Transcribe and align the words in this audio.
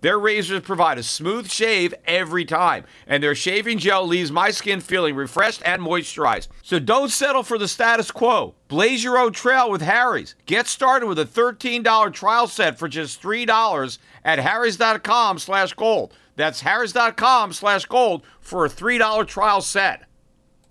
Their 0.00 0.18
razors 0.18 0.60
provide 0.60 0.98
a 0.98 1.02
smooth 1.02 1.50
shave 1.50 1.92
every 2.04 2.44
time, 2.44 2.84
and 3.06 3.22
their 3.22 3.34
shaving 3.34 3.78
gel 3.78 4.06
leaves 4.06 4.30
my 4.30 4.50
skin 4.50 4.80
feeling 4.80 5.16
refreshed 5.16 5.62
and 5.64 5.82
moisturized. 5.82 6.48
So 6.62 6.78
don't 6.78 7.10
settle 7.10 7.42
for 7.42 7.58
the 7.58 7.66
status 7.66 8.10
quo. 8.10 8.54
Blaze 8.68 9.02
your 9.02 9.18
own 9.18 9.32
trail 9.32 9.70
with 9.70 9.82
Harry's. 9.82 10.36
Get 10.46 10.68
started 10.68 11.06
with 11.06 11.18
a 11.18 11.24
$13 11.24 12.12
trial 12.12 12.46
set 12.46 12.78
for 12.78 12.86
just 12.88 13.20
$3 13.20 13.98
at 14.24 14.38
harrys.com 14.38 15.38
slash 15.38 15.72
gold. 15.72 16.14
That's 16.36 16.60
harrys.com 16.60 17.52
slash 17.52 17.86
gold 17.86 18.22
for 18.40 18.64
a 18.64 18.68
$3 18.70 19.26
trial 19.26 19.60
set. 19.60 20.04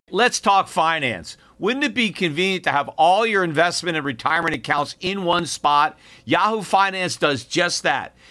Let's 0.10 0.40
talk 0.40 0.70
finance. 0.70 1.36
Wouldn't 1.60 1.84
it 1.84 1.94
be 1.94 2.12
convenient 2.12 2.64
to 2.64 2.72
have 2.72 2.88
all 2.90 3.26
your 3.26 3.44
investment 3.44 3.98
and 3.98 4.06
retirement 4.06 4.56
accounts 4.56 4.96
in 5.02 5.26
one 5.26 5.46
spot? 5.46 5.98
Yahoo 6.24 6.62
Finance 6.62 7.18
does 7.18 7.44
just 7.44 7.84
that. 7.84 8.16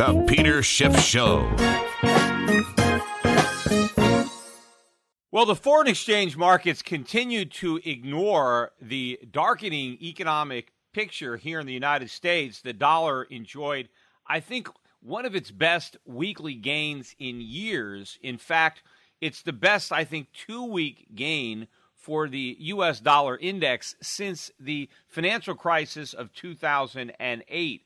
The 0.00 0.24
Peter 0.26 0.62
Schiff 0.62 0.98
Show. 0.98 1.40
Well, 5.30 5.44
the 5.44 5.54
foreign 5.54 5.88
exchange 5.88 6.38
markets 6.38 6.80
continue 6.80 7.44
to 7.44 7.80
ignore 7.84 8.72
the 8.80 9.18
darkening 9.30 9.98
economic 10.00 10.72
picture 10.94 11.36
here 11.36 11.60
in 11.60 11.66
the 11.66 11.74
United 11.74 12.08
States. 12.08 12.62
The 12.62 12.72
dollar 12.72 13.24
enjoyed, 13.24 13.90
I 14.26 14.40
think, 14.40 14.70
one 15.02 15.26
of 15.26 15.34
its 15.34 15.50
best 15.50 15.98
weekly 16.06 16.54
gains 16.54 17.14
in 17.18 17.42
years. 17.42 18.18
In 18.22 18.38
fact, 18.38 18.82
it's 19.20 19.42
the 19.42 19.52
best, 19.52 19.92
I 19.92 20.04
think, 20.04 20.28
two 20.32 20.64
week 20.64 21.08
gain 21.14 21.68
for 22.00 22.28
the 22.28 22.56
U.S. 22.60 22.98
dollar 22.98 23.36
index 23.36 23.94
since 24.00 24.50
the 24.58 24.88
financial 25.06 25.54
crisis 25.54 26.14
of 26.14 26.32
2008. 26.32 27.82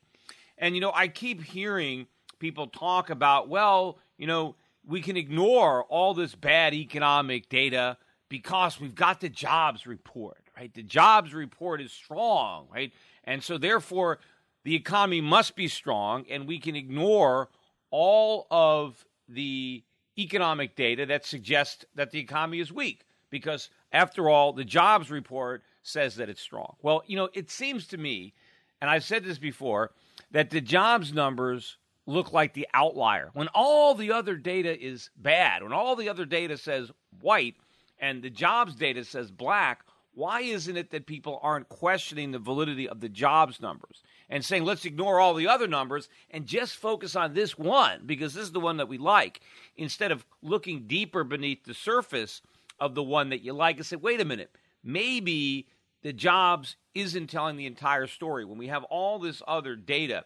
And, 0.57 0.75
you 0.75 0.81
know, 0.81 0.91
I 0.95 1.09
keep 1.09 1.43
hearing 1.43 2.07
people 2.39 2.67
talk 2.67 3.09
about, 3.09 3.49
well, 3.49 3.99
you 4.17 4.25
know, 4.25 4.55
we 4.85 5.01
can 5.01 5.17
ignore 5.17 5.83
all 5.85 6.13
this 6.13 6.33
bad 6.33 6.73
economic 6.73 7.49
data 7.49 7.97
because 8.29 8.79
we've 8.79 8.95
got 8.95 9.19
the 9.19 9.29
jobs 9.29 9.85
report, 9.85 10.43
right? 10.57 10.73
The 10.73 10.83
jobs 10.83 11.33
report 11.33 11.81
is 11.81 11.91
strong, 11.91 12.67
right? 12.73 12.93
And 13.25 13.43
so, 13.43 13.57
therefore, 13.57 14.19
the 14.63 14.75
economy 14.75 15.21
must 15.21 15.55
be 15.55 15.67
strong, 15.67 16.25
and 16.29 16.47
we 16.47 16.59
can 16.59 16.75
ignore 16.75 17.49
all 17.91 18.47
of 18.49 19.05
the 19.27 19.83
economic 20.17 20.75
data 20.75 21.05
that 21.05 21.25
suggests 21.25 21.85
that 21.95 22.11
the 22.11 22.19
economy 22.19 22.59
is 22.59 22.71
weak 22.71 23.05
because 23.29 23.69
after 23.95 24.29
all, 24.29 24.51
the 24.51 24.65
jobs 24.65 25.09
report 25.09 25.63
says 25.81 26.15
that 26.17 26.27
it's 26.27 26.41
strong. 26.41 26.75
Well, 26.81 27.01
you 27.07 27.15
know, 27.15 27.29
it 27.33 27.49
seems 27.49 27.87
to 27.87 27.97
me, 27.97 28.33
and 28.81 28.89
I've 28.89 29.05
said 29.05 29.23
this 29.23 29.39
before, 29.39 29.91
that 30.31 30.49
the 30.49 30.59
jobs 30.59 31.13
numbers 31.13 31.77
look 32.05 32.33
like 32.33 32.53
the 32.53 32.67
outlier. 32.73 33.29
When 33.33 33.47
all 33.55 33.95
the 33.95 34.11
other 34.11 34.35
data 34.35 34.77
is 34.77 35.09
bad, 35.15 35.63
when 35.63 35.71
all 35.71 35.95
the 35.95 36.09
other 36.09 36.25
data 36.25 36.57
says 36.57 36.91
white 37.21 37.55
and 37.97 38.21
the 38.21 38.29
jobs 38.29 38.75
data 38.75 39.05
says 39.05 39.31
black, 39.31 39.85
why 40.13 40.41
isn't 40.41 40.75
it 40.75 40.91
that 40.91 41.05
people 41.05 41.39
aren't 41.41 41.69
questioning 41.69 42.31
the 42.31 42.39
validity 42.39 42.89
of 42.89 42.99
the 42.99 43.09
jobs 43.09 43.61
numbers 43.61 44.03
and 44.29 44.43
saying, 44.43 44.65
let's 44.65 44.83
ignore 44.83 45.21
all 45.21 45.33
the 45.33 45.47
other 45.47 45.67
numbers 45.67 46.09
and 46.31 46.45
just 46.45 46.75
focus 46.75 47.15
on 47.15 47.33
this 47.33 47.57
one 47.57 48.01
because 48.05 48.33
this 48.33 48.43
is 48.43 48.51
the 48.51 48.59
one 48.59 48.77
that 48.77 48.89
we 48.89 48.97
like, 48.97 49.39
instead 49.77 50.11
of 50.11 50.25
looking 50.41 50.85
deeper 50.85 51.23
beneath 51.23 51.63
the 51.63 51.73
surface 51.73 52.41
of 52.79 52.95
the 52.95 53.03
one 53.03 53.29
that 53.29 53.41
you 53.41 53.53
like 53.53 53.77
and 53.77 53.85
say, 53.85 53.95
wait 53.95 54.21
a 54.21 54.25
minute, 54.25 54.51
maybe 54.83 55.67
the 56.01 56.13
jobs 56.13 56.75
isn't 56.93 57.27
telling 57.27 57.57
the 57.57 57.65
entire 57.65 58.07
story. 58.07 58.45
When 58.45 58.57
we 58.57 58.67
have 58.67 58.83
all 58.85 59.19
this 59.19 59.41
other 59.47 59.75
data 59.75 60.25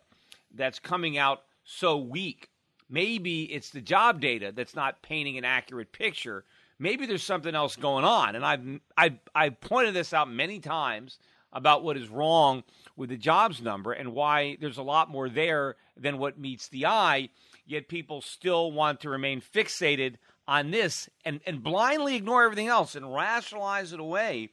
that's 0.54 0.80
coming 0.80 1.18
out 1.18 1.44
so 1.64 1.98
weak, 1.98 2.50
maybe 2.90 3.44
it's 3.44 3.70
the 3.70 3.82
job 3.82 4.20
data 4.20 4.52
that's 4.56 4.76
not 4.76 5.02
painting 5.02 5.38
an 5.38 5.46
accurate 5.46 5.92
picture. 5.92 6.44
Maybe 6.80 7.06
there's 7.06 7.24
something 7.24 7.56
else 7.56 7.76
going 7.76 8.06
on. 8.06 8.36
And 8.36 8.46
I've, 8.46 8.80
I've, 8.98 9.20
I've 9.36 9.62
pointed 9.62 9.94
this 9.94 10.14
out 10.14 10.30
many 10.30 10.60
times 10.60 11.20
about 11.52 11.84
what 11.84 11.98
is 11.98 12.10
wrong 12.10 12.64
with 12.96 13.10
the 13.10 13.18
jobs 13.18 13.62
number 13.62 13.92
and 13.92 14.14
why 14.14 14.58
there's 14.60 14.78
a 14.78 14.84
lot 14.84 15.10
more 15.10 15.30
there 15.30 15.76
than 15.98 16.18
what 16.18 16.40
meets 16.40 16.68
the 16.68 16.86
eye, 16.86 17.30
yet 17.66 17.88
people 17.88 18.22
still 18.22 18.72
want 18.72 19.02
to 19.02 19.10
remain 19.10 19.42
fixated 19.42 20.16
on 20.50 20.72
this 20.72 21.08
and, 21.24 21.40
and 21.46 21.64
blindly 21.64 22.16
ignore 22.16 22.44
everything 22.44 22.68
else 22.68 22.96
and 22.96 23.14
rationalize 23.14 23.94
it 23.94 24.00
away. 24.00 24.50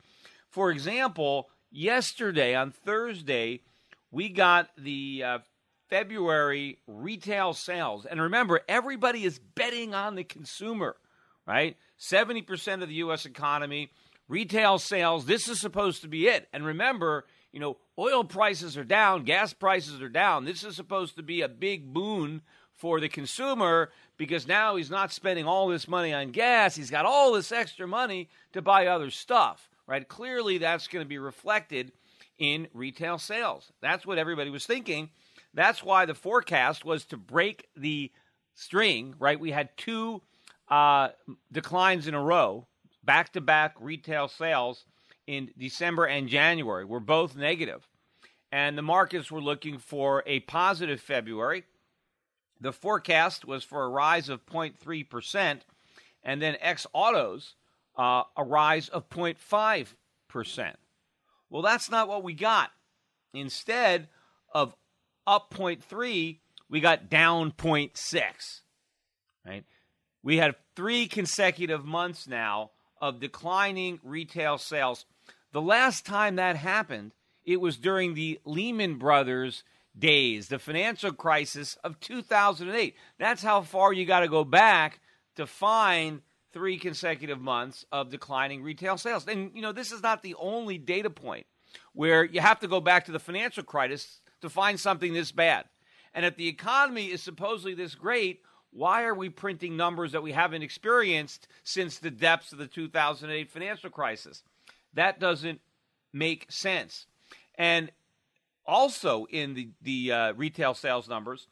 For 0.51 0.71
example, 0.71 1.49
yesterday 1.73 2.55
on 2.55 2.71
Thursday, 2.71 3.63
we 4.11 4.29
got 4.29 4.69
the 4.77 5.23
uh, 5.25 5.39
February 5.89 6.79
retail 6.87 7.55
sales. 7.55 8.05
And 8.05 8.21
remember, 8.21 8.61
everybody 8.69 9.25
is 9.25 9.39
betting 9.39 9.95
on 9.95 10.17
the 10.17 10.25
consumer, 10.25 10.97
right? 11.47 11.79
70% 11.99 12.83
of 12.83 12.91
the 12.91 12.97
U.S. 12.97 13.25
economy, 13.25 13.91
retail 14.29 14.79
sales, 14.79 15.25
this 15.25 15.49
is 15.49 15.59
supposed 15.59 16.03
to 16.03 16.09
be 16.09 16.27
it. 16.27 16.47
And 16.53 16.67
remember, 16.67 17.25
you 17.53 17.61
know, 17.61 17.79
oil 17.99 18.23
prices 18.23 18.77
are 18.77 18.85
down, 18.85 19.25
gas 19.25 19.55
prices 19.55 20.03
are 20.03 20.11
down. 20.11 20.45
This 20.45 20.63
is 20.63 20.77
supposed 20.77 21.17
to 21.17 21.23
be 21.23 21.41
a 21.41 21.49
big 21.49 21.95
boon 21.95 22.43
for 22.77 23.01
the 23.01 23.09
consumer 23.09 23.91
because 24.17 24.47
now 24.47 24.77
he's 24.77 24.91
not 24.91 25.13
spending 25.13 25.47
all 25.47 25.69
this 25.69 25.89
money 25.89 26.13
on 26.13 26.31
gas. 26.31 26.77
He's 26.77 26.91
got 26.91 27.07
all 27.07 27.33
this 27.33 27.53
extra 27.53 27.87
money 27.87 28.29
to 28.53 28.63
buy 28.63 28.87
other 28.87 29.11
stuff, 29.11 29.69
right? 29.87 30.07
Clearly, 30.07 30.59
that's 30.59 30.89
going 30.89 31.05
to 31.05 31.09
be 31.09 31.19
reflected 31.19 31.93
in 32.39 32.69
retail 32.73 33.19
sales. 33.19 33.73
That's 33.81 34.07
what 34.07 34.19
everybody 34.19 34.51
was 34.51 34.67
thinking. 34.67 35.11
That's 35.55 35.83
why 35.83 36.05
the 36.05 36.15
forecast 36.15 36.85
was 36.85 37.05
to 37.07 37.17
break 37.17 37.69
the 37.77 38.13
string, 38.55 39.15
right? 39.19 39.41
We 39.41 39.51
had 39.51 39.77
two 39.77 40.23
uh, 40.69 41.09
declines 41.51 42.07
in 42.07 42.15
a 42.15 42.23
row, 42.23 42.67
back 43.05 43.33
to 43.33 43.41
back 43.41 43.75
retail 43.81 44.29
sales 44.29 44.85
in 45.27 45.51
December 45.59 46.05
and 46.05 46.29
January 46.29 46.85
were 46.85 47.01
both 47.01 47.37
negative. 47.37 47.89
And 48.53 48.79
the 48.79 48.83
markets 48.83 49.31
were 49.31 49.41
looking 49.41 49.79
for 49.79 50.23
a 50.27 50.41
positive 50.41 51.01
February 51.01 51.65
the 52.61 52.73
forecast 52.73 53.45
was 53.45 53.65
for 53.65 53.85
a 53.85 53.89
rise 53.89 54.29
of 54.29 54.47
0.3%, 54.47 55.61
and 56.23 56.43
then 56.43 56.57
ex 56.61 56.87
autos, 56.93 57.55
uh, 57.97 58.23
a 58.37 58.45
rise 58.45 58.89
of 58.89 59.09
0.5%. 59.09 60.75
Well, 61.51 61.63
that's 61.63 61.91
not 61.91 62.09
what 62.09 62.23
we 62.23 62.35
got. 62.35 62.71
Instead 63.33 64.09
of 64.53 64.75
up 65.27 65.53
0.3, 65.55 66.39
we 66.69 66.81
got 66.81 67.09
down 67.09 67.53
0.6. 67.53 68.61
Right? 69.47 69.65
We 70.23 70.39
had 70.39 70.57
three 70.75 71.07
consecutive 71.07 71.85
months 71.85 72.27
now 72.27 72.71
of 73.01 73.21
declining 73.21 74.01
retail 74.03 74.59
sales. 74.59 75.05
The 75.53 75.63
last 75.63 76.05
time 76.05 76.37
that 76.37 76.57
happened, 76.57 77.13
it 77.45 77.61
was 77.61 77.77
during 77.77 78.15
the 78.15 78.41
Lehman 78.45 78.97
Brothers 78.97 79.63
days, 79.99 80.49
the 80.49 80.59
financial 80.59 81.13
crisis 81.13 81.77
of 81.85 81.99
2008. 82.01 82.95
That's 83.19 83.43
how 83.43 83.63
far 83.63 83.93
you 83.93 84.05
got 84.05 84.21
to 84.21 84.29
go 84.29 84.45
back 84.45 85.01
to 85.37 85.47
find 85.47 86.23
three 86.53 86.79
consecutive 86.79 87.41
months 87.41 87.85
of 87.93 88.11
declining 88.11 88.63
retail 88.63 88.97
sales. 88.97 89.27
And, 89.27 89.51
you 89.55 89.63
know, 89.63 89.73
this 89.73 89.93
is 89.93 90.03
not 90.03 90.23
the 90.23 90.35
only 90.39 90.79
data 90.79 91.11
point 91.11 91.47
where 91.93 92.25
you 92.25 92.41
have 92.41 92.61
to 92.61 92.69
go 92.69 92.81
back 92.81 93.05
to 93.07 93.13
the 93.13 93.19
financial 93.19 93.63
crisis 93.63 94.21
to 94.41 94.49
find 94.49 94.79
something 94.81 95.13
this 95.13 95.33
bad. 95.33 95.65
And 96.15 96.25
if 96.25 96.37
the 96.37 96.49
economy 96.49 97.07
is 97.07 97.23
supposedly 97.23 97.75
this 97.75 97.95
great, 97.95 98.41
why 98.71 99.05
are 99.05 99.15
we 99.15 99.29
printing 99.29 99.77
numbers 99.77 100.13
that 100.13 100.23
we 100.23 100.33
haven't 100.33 100.63
experienced 100.63 101.49
since 101.63 101.99
the 101.99 102.11
depths 102.11 102.53
of 102.53 102.59
the 102.59 102.67
2008 102.67 103.51
financial 103.51 103.91
crisis? 103.91 104.43
That 104.95 105.21
doesn't 105.21 105.61
make 106.13 106.47
sense. 106.49 107.07
And 107.57 107.91
also 108.67 109.27
in 109.31 109.55
the, 109.55 109.71
the 109.83 110.13
uh, 110.13 110.33
retail 110.35 110.75
sales 110.75 111.09
numbers, 111.09 111.49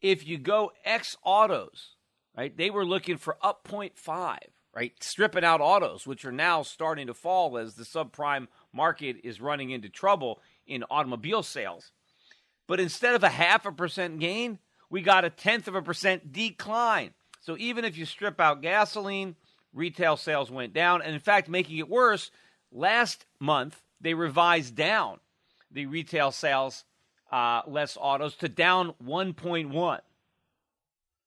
if 0.00 0.26
you 0.26 0.38
go 0.38 0.72
ex 0.84 1.16
autos, 1.22 1.96
right, 2.36 2.56
they 2.56 2.70
were 2.70 2.84
looking 2.84 3.16
for 3.16 3.36
up 3.42 3.66
0.5, 3.68 4.38
right, 4.74 4.92
stripping 5.00 5.44
out 5.44 5.60
autos, 5.60 6.06
which 6.06 6.24
are 6.24 6.32
now 6.32 6.62
starting 6.62 7.06
to 7.06 7.14
fall 7.14 7.58
as 7.58 7.74
the 7.74 7.84
subprime 7.84 8.46
market 8.72 9.16
is 9.24 9.40
running 9.40 9.70
into 9.70 9.88
trouble 9.88 10.40
in 10.66 10.84
automobile 10.90 11.42
sales. 11.42 11.90
But 12.66 12.80
instead 12.80 13.14
of 13.14 13.22
a 13.22 13.28
half 13.28 13.64
a 13.64 13.72
percent 13.72 14.18
gain, 14.18 14.58
we 14.90 15.02
got 15.02 15.24
a 15.24 15.30
tenth 15.30 15.68
of 15.68 15.74
a 15.74 15.82
percent 15.82 16.32
decline. 16.32 17.14
So 17.40 17.56
even 17.58 17.84
if 17.84 17.96
you 17.96 18.04
strip 18.04 18.40
out 18.40 18.62
gasoline, 18.62 19.36
retail 19.72 20.16
sales 20.16 20.50
went 20.50 20.72
down. 20.72 21.02
And 21.02 21.14
in 21.14 21.20
fact, 21.20 21.48
making 21.48 21.78
it 21.78 21.88
worse, 21.88 22.30
last 22.72 23.24
month 23.38 23.80
they 24.00 24.14
revised 24.14 24.74
down 24.74 25.20
the 25.76 25.86
retail 25.86 26.32
sales 26.32 26.84
uh, 27.30 27.60
less 27.66 27.98
autos 28.00 28.34
to 28.36 28.48
down 28.48 28.94
1.1. 29.04 30.00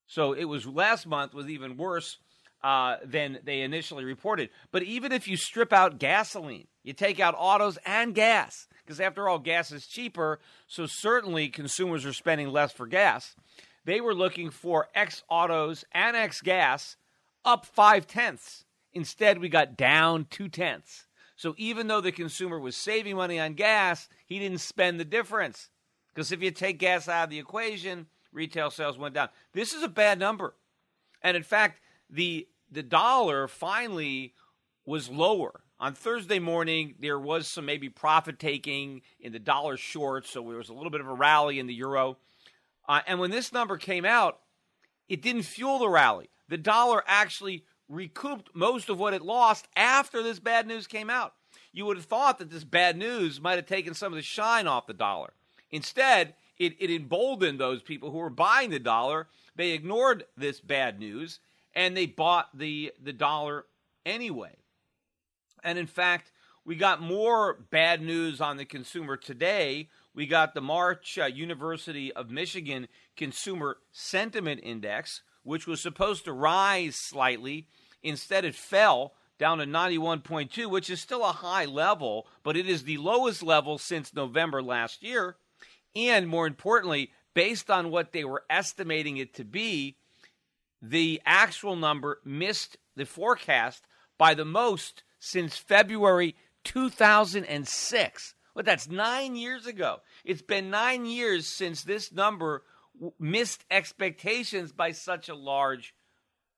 So 0.07 0.33
it 0.33 0.45
was 0.45 0.65
last 0.65 1.05
month 1.05 1.35
was 1.35 1.47
even 1.47 1.77
worse 1.77 2.17
uh, 2.63 2.97
than 3.05 3.37
they 3.43 3.61
initially 3.61 4.03
reported. 4.03 4.49
But 4.71 4.81
even 4.83 5.11
if 5.11 5.27
you 5.27 5.37
strip 5.37 5.71
out 5.71 5.99
gasoline, 5.99 6.67
you 6.83 6.93
take 6.93 7.19
out 7.19 7.35
autos 7.37 7.77
and 7.85 8.15
gas, 8.15 8.67
because 8.83 8.99
after 8.99 9.29
all, 9.29 9.37
gas 9.37 9.71
is 9.71 9.85
cheaper. 9.85 10.39
So 10.67 10.87
certainly 10.87 11.49
consumers 11.49 12.03
are 12.03 12.13
spending 12.13 12.49
less 12.49 12.71
for 12.71 12.87
gas. 12.87 13.35
They 13.85 14.01
were 14.01 14.15
looking 14.15 14.49
for 14.49 14.87
ex 14.95 15.23
autos 15.29 15.85
and 15.91 16.17
ex 16.17 16.41
gas 16.41 16.97
up 17.45 17.67
five 17.67 18.07
tenths. 18.07 18.65
Instead, 18.93 19.37
we 19.37 19.47
got 19.47 19.77
down 19.77 20.25
two 20.31 20.49
tenths. 20.49 21.05
So 21.39 21.55
even 21.55 21.87
though 21.87 22.01
the 22.01 22.11
consumer 22.11 22.59
was 22.59 22.75
saving 22.75 23.15
money 23.15 23.39
on 23.39 23.53
gas, 23.53 24.09
he 24.25 24.39
didn't 24.39 24.57
spend 24.57 24.99
the 24.99 25.05
difference. 25.05 25.69
Because 26.13 26.33
if 26.33 26.41
you 26.41 26.51
take 26.51 26.79
gas 26.79 27.07
out 27.07 27.23
of 27.23 27.29
the 27.29 27.39
equation, 27.39 28.07
retail 28.33 28.69
sales 28.69 28.97
went 28.97 29.15
down. 29.15 29.29
This 29.53 29.71
is 29.71 29.81
a 29.81 29.87
bad 29.87 30.19
number. 30.19 30.53
And 31.23 31.37
in 31.37 31.43
fact, 31.43 31.79
the 32.09 32.45
the 32.69 32.83
dollar 32.83 33.47
finally 33.47 34.33
was 34.85 35.07
lower. 35.07 35.61
On 35.79 35.93
Thursday 35.93 36.39
morning, 36.39 36.95
there 36.99 37.17
was 37.17 37.47
some 37.47 37.65
maybe 37.65 37.87
profit 37.87 38.37
taking 38.37 39.01
in 39.21 39.31
the 39.31 39.39
dollar 39.39 39.77
short, 39.77 40.27
so 40.27 40.41
there 40.41 40.57
was 40.57 40.67
a 40.67 40.73
little 40.73 40.91
bit 40.91 40.99
of 40.99 41.07
a 41.07 41.13
rally 41.13 41.57
in 41.57 41.67
the 41.67 41.73
euro. 41.73 42.17
Uh, 42.85 42.99
and 43.07 43.17
when 43.17 43.31
this 43.31 43.53
number 43.53 43.77
came 43.77 44.03
out, 44.03 44.39
it 45.07 45.21
didn't 45.21 45.43
fuel 45.43 45.79
the 45.79 45.87
rally. 45.87 46.29
The 46.49 46.57
dollar 46.57 47.01
actually 47.07 47.63
recouped 47.89 48.55
most 48.55 48.89
of 48.89 48.99
what 48.99 49.13
it 49.13 49.21
lost 49.21 49.67
after 49.75 50.23
this 50.23 50.39
bad 50.39 50.67
news 50.67 50.87
came 50.87 51.09
out. 51.09 51.33
You 51.73 51.85
would 51.85 51.97
have 51.97 52.05
thought 52.05 52.37
that 52.39 52.49
this 52.49 52.63
bad 52.63 52.97
news 52.97 53.41
might 53.41 53.57
have 53.57 53.65
taken 53.65 53.93
some 53.93 54.13
of 54.13 54.17
the 54.17 54.23
shine 54.23 54.67
off 54.67 54.87
the 54.87 54.93
dollar. 54.93 55.33
Instead, 55.71 56.35
it, 56.57 56.75
it 56.79 56.89
emboldened 56.89 57.59
those 57.59 57.81
people 57.81 58.11
who 58.11 58.17
were 58.17 58.29
buying 58.29 58.69
the 58.69 58.79
dollar. 58.79 59.27
They 59.55 59.71
ignored 59.71 60.25
this 60.37 60.59
bad 60.59 60.99
news 60.99 61.39
and 61.73 61.95
they 61.95 62.05
bought 62.05 62.57
the, 62.57 62.93
the 63.01 63.13
dollar 63.13 63.65
anyway. 64.05 64.55
And 65.63 65.77
in 65.77 65.87
fact, 65.87 66.31
we 66.65 66.75
got 66.75 67.01
more 67.01 67.65
bad 67.71 68.01
news 68.01 68.41
on 68.41 68.57
the 68.57 68.65
consumer 68.65 69.17
today. 69.17 69.89
We 70.13 70.27
got 70.27 70.53
the 70.53 70.61
March 70.61 71.17
uh, 71.17 71.25
University 71.25 72.11
of 72.13 72.29
Michigan 72.29 72.87
Consumer 73.15 73.77
Sentiment 73.91 74.61
Index, 74.63 75.21
which 75.43 75.65
was 75.65 75.81
supposed 75.81 76.25
to 76.25 76.33
rise 76.33 76.95
slightly 76.95 77.67
Instead, 78.03 78.45
it 78.45 78.55
fell 78.55 79.13
down 79.37 79.59
to 79.59 79.65
91.2, 79.65 80.69
which 80.69 80.89
is 80.89 80.99
still 80.99 81.23
a 81.23 81.31
high 81.31 81.65
level, 81.65 82.27
but 82.43 82.57
it 82.57 82.67
is 82.67 82.83
the 82.83 82.97
lowest 82.97 83.41
level 83.41 83.77
since 83.77 84.13
November 84.13 84.61
last 84.61 85.01
year. 85.01 85.37
And 85.95 86.27
more 86.27 86.45
importantly, 86.45 87.11
based 87.33 87.69
on 87.69 87.89
what 87.89 88.11
they 88.11 88.23
were 88.23 88.43
estimating 88.49 89.17
it 89.17 89.33
to 89.35 89.45
be, 89.45 89.95
the 90.81 91.21
actual 91.25 91.75
number 91.75 92.19
missed 92.23 92.77
the 92.95 93.05
forecast 93.05 93.85
by 94.17 94.33
the 94.33 94.45
most 94.45 95.03
since 95.19 95.57
February 95.57 96.35
2006. 96.63 98.35
Well, 98.53 98.63
that's 98.63 98.89
nine 98.89 99.35
years 99.35 99.65
ago. 99.65 100.01
It's 100.25 100.41
been 100.41 100.69
nine 100.69 101.05
years 101.05 101.47
since 101.47 101.83
this 101.83 102.11
number 102.11 102.63
missed 103.19 103.63
expectations 103.71 104.71
by 104.71 104.91
such 104.91 105.29
a 105.29 105.35
large 105.35 105.93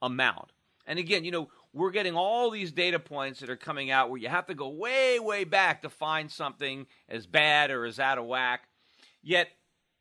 amount. 0.02 0.52
And 0.86 1.00
again, 1.00 1.24
you 1.24 1.32
know, 1.32 1.50
we're 1.74 1.92
getting 1.92 2.16
all 2.16 2.50
these 2.50 2.72
data 2.72 3.00
points 3.00 3.40
that 3.40 3.50
are 3.50 3.56
coming 3.56 3.92
out 3.92 4.10
where 4.10 4.20
you 4.20 4.28
have 4.28 4.48
to 4.48 4.56
go 4.56 4.70
way, 4.70 5.20
way 5.20 5.44
back 5.44 5.82
to 5.82 5.90
find 5.90 6.30
something 6.30 6.88
as 7.08 7.26
bad 7.26 7.72
or 7.72 7.86
as 7.86 8.00
out 8.00 8.18
of 8.18 8.26
whack. 8.26 8.68
Yet, 9.22 9.48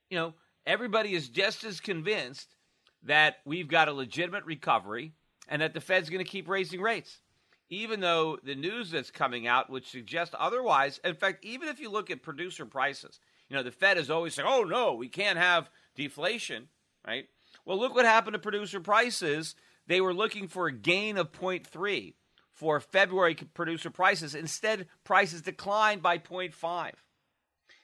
you 0.08 0.18
know, 0.18 0.34
everybody 0.66 1.14
is 1.14 1.28
just 1.28 1.64
as 1.64 1.80
convinced 1.80 2.56
that 3.04 3.36
we've 3.44 3.68
got 3.68 3.88
a 3.88 3.92
legitimate 3.92 4.44
recovery 4.44 5.12
and 5.48 5.62
that 5.62 5.74
the 5.74 5.80
Fed's 5.80 6.10
going 6.10 6.24
to 6.24 6.30
keep 6.30 6.48
raising 6.48 6.80
rates. 6.80 7.20
Even 7.68 8.00
though 8.00 8.36
the 8.42 8.56
news 8.56 8.90
that's 8.90 9.12
coming 9.12 9.46
out 9.46 9.70
would 9.70 9.86
suggest 9.86 10.34
otherwise. 10.34 10.98
In 11.04 11.14
fact, 11.14 11.44
even 11.44 11.68
if 11.68 11.78
you 11.78 11.88
look 11.88 12.10
at 12.10 12.22
producer 12.22 12.66
prices, 12.66 13.20
you 13.48 13.56
know, 13.56 13.62
the 13.62 13.70
Fed 13.70 13.96
is 13.96 14.10
always 14.10 14.34
saying, 14.34 14.48
oh, 14.50 14.64
no, 14.64 14.94
we 14.94 15.08
can't 15.08 15.38
have 15.38 15.70
deflation, 15.94 16.68
right? 17.06 17.26
Well, 17.64 17.78
look 17.78 17.94
what 17.94 18.06
happened 18.06 18.34
to 18.34 18.40
producer 18.40 18.80
prices 18.80 19.54
they 19.90 20.00
were 20.00 20.14
looking 20.14 20.46
for 20.46 20.68
a 20.68 20.72
gain 20.72 21.18
of 21.18 21.32
0.3 21.32 22.14
for 22.52 22.78
February 22.78 23.34
producer 23.34 23.90
prices. 23.90 24.36
Instead, 24.36 24.86
prices 25.02 25.42
declined 25.42 26.00
by 26.00 26.16
0.5. 26.16 26.92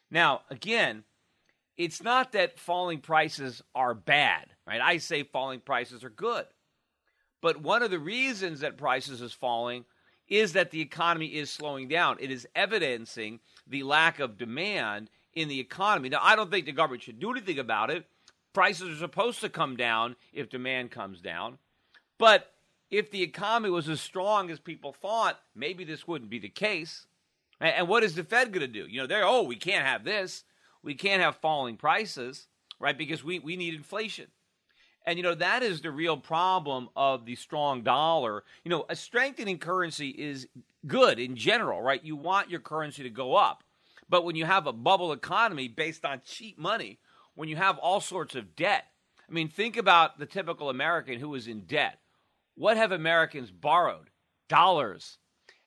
Now, 0.09 0.43
again, 0.49 1.03
it's 1.77 2.01
not 2.01 2.31
that 2.31 2.61
falling 2.61 3.01
prices 3.01 3.61
are 3.75 3.93
bad, 3.93 4.47
right? 4.69 4.81
I 4.81 4.99
say 4.99 5.25
falling 5.25 5.59
prices 5.59 6.05
are 6.05 6.11
good. 6.11 6.47
But 7.43 7.61
one 7.61 7.83
of 7.83 7.91
the 7.91 7.99
reasons 7.99 8.61
that 8.61 8.79
prices 8.79 9.21
is 9.21 9.33
falling 9.33 9.85
is 10.29 10.53
that 10.53 10.71
the 10.71 10.83
economy 10.83 11.27
is 11.27 11.51
slowing 11.51 11.89
down. 11.89 12.19
It 12.21 12.31
is 12.31 12.47
evidencing 12.55 13.41
the 13.67 13.83
lack 13.83 14.21
of 14.21 14.39
demand 14.39 15.11
in 15.35 15.49
the 15.49 15.59
economy. 15.59 16.09
Now, 16.09 16.21
I 16.23 16.37
don't 16.37 16.53
think 16.53 16.67
the 16.67 16.73
government 16.73 17.03
should 17.03 17.19
do 17.19 17.33
anything 17.33 17.59
about 17.59 17.91
it. 17.91 18.05
Prices 18.53 18.91
are 18.91 19.01
supposed 19.01 19.41
to 19.41 19.49
come 19.49 19.77
down 19.77 20.15
if 20.33 20.49
demand 20.49 20.93
comes 20.93 21.21
down. 21.21 21.59
But 22.19 22.53
if 22.91 23.11
the 23.11 23.23
economy 23.23 23.71
was 23.71 23.89
as 23.89 24.01
strong 24.01 24.51
as 24.51 24.59
people 24.59 24.93
thought, 24.93 25.41
maybe 25.55 25.85
this 25.85 26.07
wouldn't 26.07 26.31
be 26.31 26.39
the 26.39 26.49
case. 26.49 27.07
And 27.61 27.89
what 27.89 28.05
is 28.05 28.15
the 28.15 28.25
Fed 28.25 28.53
going 28.53 28.61
to 28.61 28.67
do? 28.67 28.87
You 28.89 29.01
know, 29.01 29.07
they're, 29.07 29.27
oh, 29.27 29.43
we 29.43 29.57
can't 29.57 29.85
have 29.85 30.05
this. 30.05 30.45
We 30.83 30.95
can't 30.95 31.23
have 31.23 31.37
falling 31.37 31.77
prices, 31.77 32.47
right? 32.79 32.97
Because 32.97 33.25
we, 33.25 33.39
we 33.39 33.57
need 33.57 33.75
inflation. 33.75 34.27
And, 35.05 35.19
you 35.19 35.23
know, 35.23 35.35
that 35.35 35.63
is 35.63 35.81
the 35.81 35.91
real 35.91 36.17
problem 36.17 36.89
of 36.97 37.25
the 37.25 37.37
strong 37.37 37.83
dollar. 37.83 38.45
You 38.65 38.71
know, 38.71 38.87
a 38.89 38.97
strengthening 38.97 39.59
currency 39.59 40.11
is 40.11 40.49
good 40.87 41.19
in 41.19 41.37
general, 41.37 41.81
right? 41.81 42.05
You 42.05 42.17
want 42.17 42.51
your 42.51 42.61
currency 42.61 43.03
to 43.05 43.11
go 43.11 43.35
up. 43.35 43.63
But 44.09 44.25
when 44.25 44.37
you 44.37 44.45
have 44.45 44.67
a 44.67 44.73
bubble 44.73 45.13
economy 45.13 45.69
based 45.69 46.05
on 46.05 46.21
cheap 46.25 46.59
money, 46.59 46.99
when 47.35 47.49
you 47.49 47.57
have 47.57 47.79
all 47.79 48.01
sorts 48.01 48.35
of 48.35 48.55
debt, 48.55 48.85
I 49.29 49.33
mean, 49.33 49.49
think 49.49 49.77
about 49.77 50.19
the 50.19 50.27
typical 50.27 50.71
American 50.71 51.19
who 51.19 51.35
is 51.35 51.49
in 51.49 51.63
debt 51.63 51.99
what 52.57 52.77
have 52.77 52.93
Americans 52.93 53.51
borrowed? 53.51 54.11
Dollars. 54.49 55.19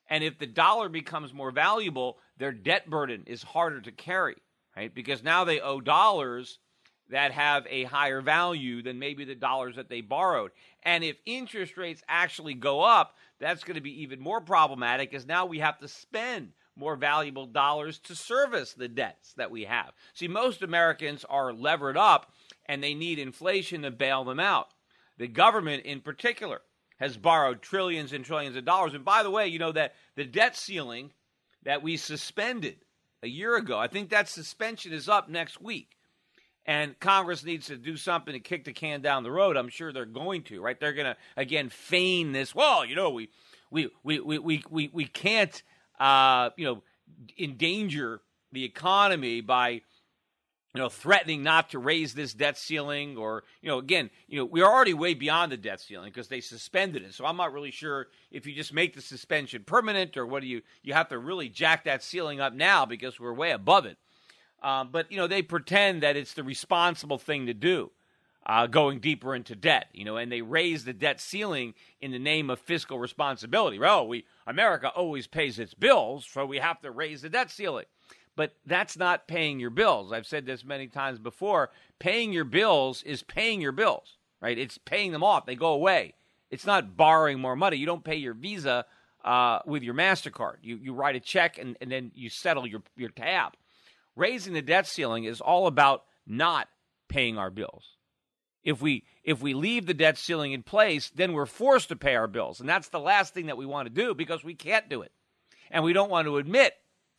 And 0.08 0.24
if 0.24 0.38
the 0.38 0.46
dollar 0.46 0.88
becomes 0.88 1.32
more 1.32 1.52
valuable, 1.52 2.18
their 2.36 2.52
debt 2.52 2.90
burden 2.90 3.22
is 3.26 3.42
harder 3.42 3.80
to 3.80 3.92
carry, 3.92 4.36
right? 4.76 4.92
Because 4.92 5.22
now 5.22 5.44
they 5.44 5.60
owe 5.60 5.80
dollars 5.80 6.58
that 7.10 7.32
have 7.32 7.66
a 7.68 7.84
higher 7.84 8.20
value 8.20 8.82
than 8.82 8.98
maybe 8.98 9.24
the 9.24 9.34
dollars 9.34 9.76
that 9.76 9.88
they 9.88 10.00
borrowed. 10.00 10.50
And 10.82 11.04
if 11.04 11.16
interest 11.26 11.76
rates 11.76 12.02
actually 12.08 12.54
go 12.54 12.82
up, 12.82 13.16
that's 13.38 13.64
going 13.64 13.76
to 13.76 13.80
be 13.80 14.02
even 14.02 14.20
more 14.20 14.40
problematic 14.40 15.10
because 15.10 15.26
now 15.26 15.46
we 15.46 15.58
have 15.58 15.78
to 15.78 15.88
spend 15.88 16.52
more 16.76 16.96
valuable 16.96 17.46
dollars 17.46 17.98
to 17.98 18.14
service 18.14 18.72
the 18.72 18.88
debts 18.88 19.32
that 19.34 19.50
we 19.50 19.64
have. 19.64 19.92
See, 20.14 20.28
most 20.28 20.62
Americans 20.62 21.24
are 21.28 21.52
levered 21.52 21.96
up 21.96 22.32
and 22.66 22.82
they 22.82 22.94
need 22.94 23.18
inflation 23.18 23.82
to 23.82 23.90
bail 23.90 24.24
them 24.24 24.40
out. 24.40 24.68
The 25.18 25.28
government, 25.28 25.84
in 25.84 26.00
particular, 26.00 26.62
has 27.00 27.16
borrowed 27.16 27.62
trillions 27.62 28.12
and 28.12 28.24
trillions 28.24 28.54
of 28.56 28.64
dollars. 28.64 28.94
And 28.94 29.04
by 29.04 29.22
the 29.22 29.30
way, 29.30 29.48
you 29.48 29.58
know 29.58 29.72
that 29.72 29.94
the 30.14 30.24
debt 30.24 30.56
ceiling 30.56 31.10
that 31.64 31.82
we 31.82 31.96
suspended 31.96 32.76
a 33.22 33.28
year 33.28 33.56
ago, 33.56 33.78
I 33.78 33.88
think 33.88 34.10
that 34.10 34.28
suspension 34.28 34.92
is 34.92 35.08
up 35.08 35.28
next 35.28 35.60
week. 35.60 35.96
And 36.66 36.98
Congress 37.00 37.42
needs 37.42 37.66
to 37.66 37.76
do 37.76 37.96
something 37.96 38.34
to 38.34 38.38
kick 38.38 38.64
the 38.64 38.72
can 38.72 39.00
down 39.00 39.22
the 39.22 39.30
road. 39.30 39.56
I'm 39.56 39.70
sure 39.70 39.92
they're 39.92 40.04
going 40.04 40.42
to, 40.44 40.60
right? 40.60 40.78
They're 40.78 40.92
going 40.92 41.06
to 41.06 41.16
again 41.36 41.70
feign 41.70 42.32
this. 42.32 42.54
Well, 42.54 42.84
you 42.84 42.94
know, 42.94 43.10
we 43.10 43.30
we 43.70 43.88
we 44.04 44.20
we 44.20 44.38
we 44.38 44.64
we, 44.68 44.90
we 44.92 45.04
can't 45.06 45.62
uh, 45.98 46.50
you 46.56 46.66
know 46.66 46.82
endanger 47.38 48.20
the 48.52 48.64
economy 48.64 49.40
by 49.40 49.80
you 50.74 50.80
know, 50.80 50.88
threatening 50.88 51.42
not 51.42 51.70
to 51.70 51.78
raise 51.80 52.14
this 52.14 52.32
debt 52.32 52.56
ceiling, 52.56 53.16
or 53.16 53.42
you 53.60 53.68
know, 53.68 53.78
again, 53.78 54.08
you 54.28 54.38
know, 54.38 54.44
we're 54.44 54.66
already 54.66 54.94
way 54.94 55.14
beyond 55.14 55.50
the 55.50 55.56
debt 55.56 55.80
ceiling 55.80 56.10
because 56.10 56.28
they 56.28 56.40
suspended 56.40 57.02
it. 57.02 57.12
So 57.14 57.24
I'm 57.24 57.36
not 57.36 57.52
really 57.52 57.72
sure 57.72 58.06
if 58.30 58.46
you 58.46 58.54
just 58.54 58.72
make 58.72 58.94
the 58.94 59.02
suspension 59.02 59.64
permanent, 59.64 60.16
or 60.16 60.26
what 60.26 60.42
do 60.42 60.46
you 60.46 60.62
you 60.82 60.92
have 60.94 61.08
to 61.08 61.18
really 61.18 61.48
jack 61.48 61.84
that 61.84 62.04
ceiling 62.04 62.40
up 62.40 62.54
now 62.54 62.86
because 62.86 63.18
we're 63.18 63.34
way 63.34 63.50
above 63.50 63.84
it. 63.84 63.98
Um, 64.62 64.90
but 64.92 65.10
you 65.10 65.18
know, 65.18 65.26
they 65.26 65.42
pretend 65.42 66.02
that 66.02 66.16
it's 66.16 66.34
the 66.34 66.44
responsible 66.44 67.18
thing 67.18 67.46
to 67.46 67.54
do, 67.54 67.90
uh, 68.46 68.68
going 68.68 69.00
deeper 69.00 69.34
into 69.34 69.56
debt. 69.56 69.88
You 69.92 70.04
know, 70.04 70.18
and 70.18 70.30
they 70.30 70.42
raise 70.42 70.84
the 70.84 70.92
debt 70.92 71.20
ceiling 71.20 71.74
in 72.00 72.12
the 72.12 72.18
name 72.20 72.48
of 72.48 72.60
fiscal 72.60 73.00
responsibility. 73.00 73.80
Well, 73.80 74.06
we 74.06 74.24
America 74.46 74.90
always 74.90 75.26
pays 75.26 75.58
its 75.58 75.74
bills, 75.74 76.28
so 76.30 76.46
we 76.46 76.58
have 76.58 76.80
to 76.82 76.92
raise 76.92 77.22
the 77.22 77.28
debt 77.28 77.50
ceiling 77.50 77.86
but 78.40 78.54
that's 78.64 78.96
not 78.96 79.28
paying 79.28 79.60
your 79.60 79.68
bills. 79.68 80.14
I've 80.14 80.26
said 80.26 80.46
this 80.46 80.64
many 80.64 80.86
times 80.86 81.18
before. 81.18 81.68
Paying 81.98 82.32
your 82.32 82.46
bills 82.46 83.02
is 83.02 83.22
paying 83.22 83.60
your 83.60 83.70
bills, 83.70 84.16
right? 84.40 84.56
It's 84.56 84.78
paying 84.78 85.12
them 85.12 85.22
off. 85.22 85.44
They 85.44 85.56
go 85.56 85.74
away. 85.74 86.14
It's 86.50 86.64
not 86.64 86.96
borrowing 86.96 87.38
more 87.38 87.54
money. 87.54 87.76
You 87.76 87.84
don't 87.84 88.02
pay 88.02 88.16
your 88.16 88.32
Visa 88.32 88.86
uh, 89.22 89.58
with 89.66 89.82
your 89.82 89.92
MasterCard. 89.92 90.54
You, 90.62 90.78
you 90.78 90.94
write 90.94 91.16
a 91.16 91.20
check 91.20 91.58
and, 91.58 91.76
and 91.82 91.92
then 91.92 92.12
you 92.14 92.30
settle 92.30 92.66
your, 92.66 92.80
your 92.96 93.10
tab. 93.10 93.52
Raising 94.16 94.54
the 94.54 94.62
debt 94.62 94.86
ceiling 94.86 95.24
is 95.24 95.42
all 95.42 95.66
about 95.66 96.04
not 96.26 96.66
paying 97.10 97.36
our 97.36 97.50
bills. 97.50 97.84
If 98.64 98.80
we 98.80 99.04
if 99.22 99.42
we 99.42 99.52
leave 99.52 99.84
the 99.84 99.92
debt 99.92 100.16
ceiling 100.16 100.52
in 100.52 100.62
place, 100.62 101.10
then 101.10 101.34
we're 101.34 101.44
forced 101.44 101.90
to 101.90 101.96
pay 101.96 102.16
our 102.16 102.26
bills. 102.26 102.58
And 102.58 102.66
that's 102.66 102.88
the 102.88 103.00
last 103.00 103.34
thing 103.34 103.48
that 103.48 103.58
we 103.58 103.66
want 103.66 103.86
to 103.86 103.94
do 103.94 104.14
because 104.14 104.42
we 104.42 104.54
can't 104.54 104.88
do 104.88 105.02
it. 105.02 105.12
And 105.70 105.84
we 105.84 105.92
don't 105.92 106.10
want 106.10 106.26
to 106.26 106.38
admit 106.38 106.72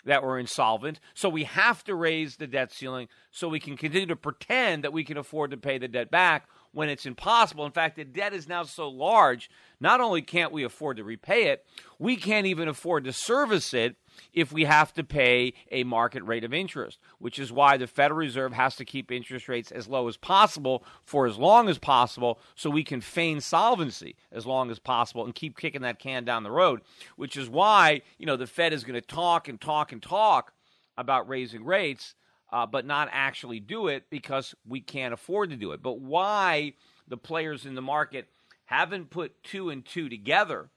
that 0.06 0.24
we're 0.24 0.40
insolvent. 0.40 1.00
So 1.14 1.30
we 1.30 1.44
have 1.46 1.84
to 1.86 1.96
raise 1.96 2.36
the 2.36 2.48
debt 2.48 2.72
ceiling 2.72 3.08
so 3.32 3.48
we 3.48 3.60
can 3.60 3.78
continue 3.78 4.08
to 4.08 4.16
pretend 4.16 4.84
that 4.84 4.94
we 4.94 5.04
can 5.04 5.18
afford 5.18 5.52
to 5.52 5.58
pay 5.58 5.78
the 5.78 5.88
debt 5.88 6.12
back 6.12 6.48
when 6.72 6.90
it's 6.90 7.06
impossible. 7.06 7.66
In 7.66 7.72
fact, 7.72 7.96
the 7.96 8.06
debt 8.06 8.34
is 8.34 8.48
now 8.48 8.64
so 8.64 8.90
large, 8.90 9.50
not 9.80 10.02
only 10.02 10.22
can't 10.22 10.52
we 10.52 10.64
afford 10.64 10.98
to 10.98 11.04
repay 11.04 11.48
it, 11.48 11.66
we 12.00 12.16
can't 12.16 12.48
even 12.48 12.68
afford 12.68 13.04
to 13.06 13.14
service 13.14 13.74
it 13.74 13.96
if 14.34 14.52
we 14.52 14.66
have 14.66 14.94
to 14.94 15.04
pay 15.04 15.54
a 15.72 15.84
market 15.84 16.24
rate 16.24 16.44
of 16.44 16.54
interest, 16.54 17.00
which 17.20 17.40
is 17.40 17.52
why 17.52 17.78
the 17.78 17.88
Federal 17.88 18.20
Reserve 18.20 18.54
has 18.54 18.76
to 18.78 18.86
keep 18.86 19.12
interest 19.12 19.48
rates 19.48 19.72
as 19.72 19.88
low 19.88 20.08
as 20.08 20.18
possible 20.18 20.84
for 21.04 21.26
as 21.26 21.38
long 21.38 21.70
as 21.70 21.78
possible 21.78 22.40
so 22.56 22.70
we 22.70 22.84
can 22.84 23.02
feign 23.02 23.42
solvency 23.42 24.16
as 24.32 24.46
long 24.46 24.72
as 24.72 24.80
possible 24.80 25.26
and 25.26 25.36
keep 25.36 25.58
kicking 25.58 25.82
that 25.82 26.00
can 26.00 26.24
down 26.24 26.44
the 26.44 26.52
road, 26.52 26.82
which 27.16 27.38
is 27.38 27.50
why, 27.50 28.02
you 28.18 28.26
know, 28.26 28.38
the 28.38 28.48
Fed 28.48 28.74
is 28.74 28.84
going 28.84 29.00
to 29.00 29.02
talk 29.02 29.48
and 29.48 29.60
talk 29.60 29.92
and 29.92 30.02
talk 30.02 30.54
about 30.98 31.28
raising 31.28 31.64
rates 31.66 32.16
uh, 32.52 32.66
but 32.66 32.86
not 32.86 33.10
actually 33.12 33.60
do 33.60 33.88
it 33.88 34.10
because 34.10 34.54
we 34.68 34.82
can't 34.82 35.14
afford 35.14 35.50
to 35.50 35.56
do 35.56 35.72
it. 35.72 35.82
But 35.82 36.00
why 36.00 36.74
the 37.08 37.18
players 37.18 37.66
in 37.66 37.76
the 37.76 37.82
market 37.82 38.28
haven't 38.66 39.10
put 39.10 39.44
two 39.44 39.70
and 39.70 39.86
two 39.86 40.10
together 40.10 40.70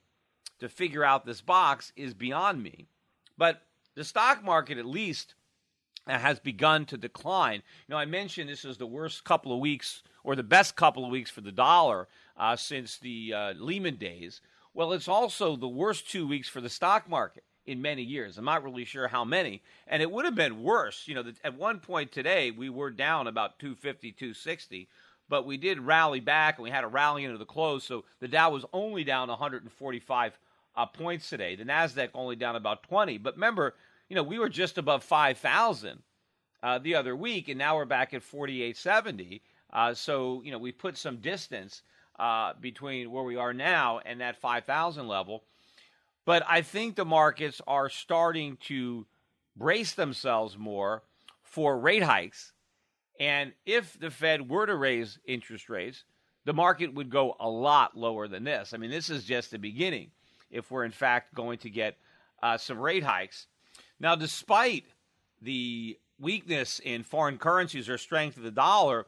to 0.60 0.68
figure 0.68 1.04
out 1.04 1.26
this 1.26 1.40
box 1.40 1.92
is 1.96 2.14
beyond 2.14 2.62
me. 2.62 2.86
But 3.36 3.62
the 3.94 4.04
stock 4.04 4.44
market, 4.44 4.78
at 4.78 4.86
least, 4.86 5.34
uh, 6.06 6.18
has 6.18 6.38
begun 6.38 6.84
to 6.86 6.96
decline. 6.96 7.62
You 7.86 7.94
know, 7.94 7.96
I 7.96 8.04
mentioned 8.04 8.48
this 8.48 8.64
is 8.64 8.76
the 8.76 8.86
worst 8.86 9.24
couple 9.24 9.52
of 9.52 9.60
weeks 9.60 10.02
or 10.22 10.36
the 10.36 10.42
best 10.42 10.76
couple 10.76 11.04
of 11.04 11.10
weeks 11.10 11.30
for 11.30 11.40
the 11.40 11.52
dollar 11.52 12.08
uh, 12.36 12.56
since 12.56 12.98
the 12.98 13.32
uh, 13.34 13.52
Lehman 13.54 13.96
days. 13.96 14.40
Well, 14.72 14.92
it's 14.92 15.08
also 15.08 15.56
the 15.56 15.68
worst 15.68 16.10
two 16.10 16.26
weeks 16.26 16.48
for 16.48 16.60
the 16.60 16.68
stock 16.68 17.08
market 17.08 17.44
in 17.64 17.80
many 17.80 18.02
years. 18.02 18.36
I'm 18.36 18.44
not 18.44 18.64
really 18.64 18.84
sure 18.84 19.08
how 19.08 19.24
many. 19.24 19.62
And 19.86 20.02
it 20.02 20.10
would 20.10 20.24
have 20.24 20.34
been 20.34 20.62
worse. 20.62 21.04
You 21.06 21.14
know, 21.14 21.24
at 21.42 21.56
one 21.56 21.80
point 21.80 22.12
today, 22.12 22.50
we 22.50 22.68
were 22.68 22.90
down 22.90 23.26
about 23.26 23.58
250, 23.58 24.12
260, 24.12 24.88
but 25.28 25.46
we 25.46 25.56
did 25.56 25.80
rally 25.80 26.20
back 26.20 26.58
and 26.58 26.64
we 26.64 26.70
had 26.70 26.84
a 26.84 26.88
rally 26.88 27.24
into 27.24 27.38
the 27.38 27.46
close. 27.46 27.84
So 27.84 28.04
the 28.20 28.28
Dow 28.28 28.50
was 28.50 28.64
only 28.72 29.04
down 29.04 29.28
145 29.28 30.38
uh, 30.76 30.86
points 30.86 31.28
today. 31.28 31.56
The 31.56 31.64
NASDAQ 31.64 32.10
only 32.14 32.36
down 32.36 32.56
about 32.56 32.82
20. 32.84 33.18
But 33.18 33.34
remember, 33.34 33.74
you 34.08 34.16
know, 34.16 34.22
we 34.22 34.38
were 34.38 34.48
just 34.48 34.78
above 34.78 35.04
5,000 35.04 36.02
uh, 36.62 36.78
the 36.78 36.94
other 36.94 37.14
week, 37.14 37.48
and 37.48 37.58
now 37.58 37.76
we're 37.76 37.84
back 37.84 38.14
at 38.14 38.22
4870. 38.22 39.42
Uh, 39.72 39.94
so, 39.94 40.42
you 40.44 40.52
know, 40.52 40.58
we 40.58 40.72
put 40.72 40.96
some 40.96 41.16
distance 41.18 41.82
uh, 42.18 42.52
between 42.60 43.10
where 43.10 43.24
we 43.24 43.36
are 43.36 43.52
now 43.52 44.00
and 44.04 44.20
that 44.20 44.40
5,000 44.40 45.08
level. 45.08 45.44
But 46.24 46.42
I 46.48 46.62
think 46.62 46.96
the 46.96 47.04
markets 47.04 47.60
are 47.66 47.88
starting 47.88 48.56
to 48.68 49.06
brace 49.56 49.92
themselves 49.92 50.56
more 50.56 51.02
for 51.42 51.78
rate 51.78 52.02
hikes. 52.02 52.52
And 53.20 53.52
if 53.66 53.98
the 53.98 54.10
Fed 54.10 54.48
were 54.48 54.66
to 54.66 54.74
raise 54.74 55.18
interest 55.24 55.68
rates, 55.68 56.04
the 56.44 56.52
market 56.52 56.94
would 56.94 57.10
go 57.10 57.36
a 57.38 57.48
lot 57.48 57.96
lower 57.96 58.26
than 58.26 58.44
this. 58.44 58.72
I 58.72 58.76
mean, 58.76 58.90
this 58.90 59.10
is 59.10 59.24
just 59.24 59.50
the 59.50 59.58
beginning 59.58 60.10
if 60.54 60.70
we're 60.70 60.84
in 60.84 60.92
fact 60.92 61.34
going 61.34 61.58
to 61.58 61.68
get 61.68 61.96
uh, 62.42 62.56
some 62.56 62.78
rate 62.78 63.02
hikes. 63.02 63.46
Now, 64.00 64.14
despite 64.14 64.84
the 65.42 65.98
weakness 66.18 66.80
in 66.82 67.02
foreign 67.02 67.38
currencies 67.38 67.88
or 67.88 67.98
strength 67.98 68.36
of 68.36 68.42
the 68.42 68.50
dollar, 68.50 69.06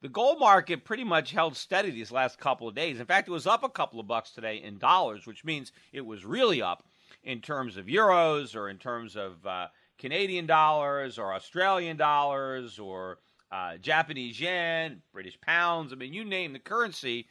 the 0.00 0.08
gold 0.08 0.38
market 0.38 0.84
pretty 0.84 1.04
much 1.04 1.32
held 1.32 1.56
steady 1.56 1.90
these 1.90 2.12
last 2.12 2.38
couple 2.38 2.68
of 2.68 2.74
days. 2.74 3.00
In 3.00 3.06
fact, 3.06 3.28
it 3.28 3.32
was 3.32 3.46
up 3.46 3.64
a 3.64 3.68
couple 3.68 3.98
of 3.98 4.06
bucks 4.06 4.30
today 4.30 4.56
in 4.62 4.78
dollars, 4.78 5.26
which 5.26 5.44
means 5.44 5.72
it 5.92 6.04
was 6.04 6.24
really 6.24 6.62
up 6.62 6.84
in 7.24 7.40
terms 7.40 7.76
of 7.76 7.86
euros 7.86 8.54
or 8.54 8.68
in 8.68 8.78
terms 8.78 9.16
of 9.16 9.44
uh, 9.46 9.66
Canadian 9.98 10.46
dollars 10.46 11.18
or 11.18 11.34
Australian 11.34 11.96
dollars 11.96 12.78
or 12.78 13.18
uh, 13.50 13.76
Japanese 13.78 14.40
yen, 14.40 15.02
British 15.12 15.40
pounds. 15.40 15.92
I 15.92 15.96
mean, 15.96 16.12
you 16.12 16.24
name 16.24 16.52
the 16.52 16.58
currency 16.58 17.26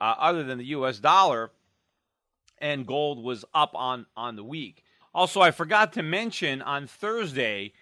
uh, 0.00 0.14
other 0.18 0.44
than 0.44 0.58
the 0.58 0.66
U.S. 0.66 0.98
dollar, 0.98 1.50
and 2.62 2.86
gold 2.86 3.22
was 3.22 3.44
up 3.52 3.72
on 3.74 4.06
on 4.16 4.36
the 4.36 4.44
week. 4.44 4.84
Also, 5.14 5.42
I 5.42 5.50
forgot 5.50 5.92
to 5.94 6.02
mention 6.02 6.62
on 6.62 6.86
Thursday 6.86 7.74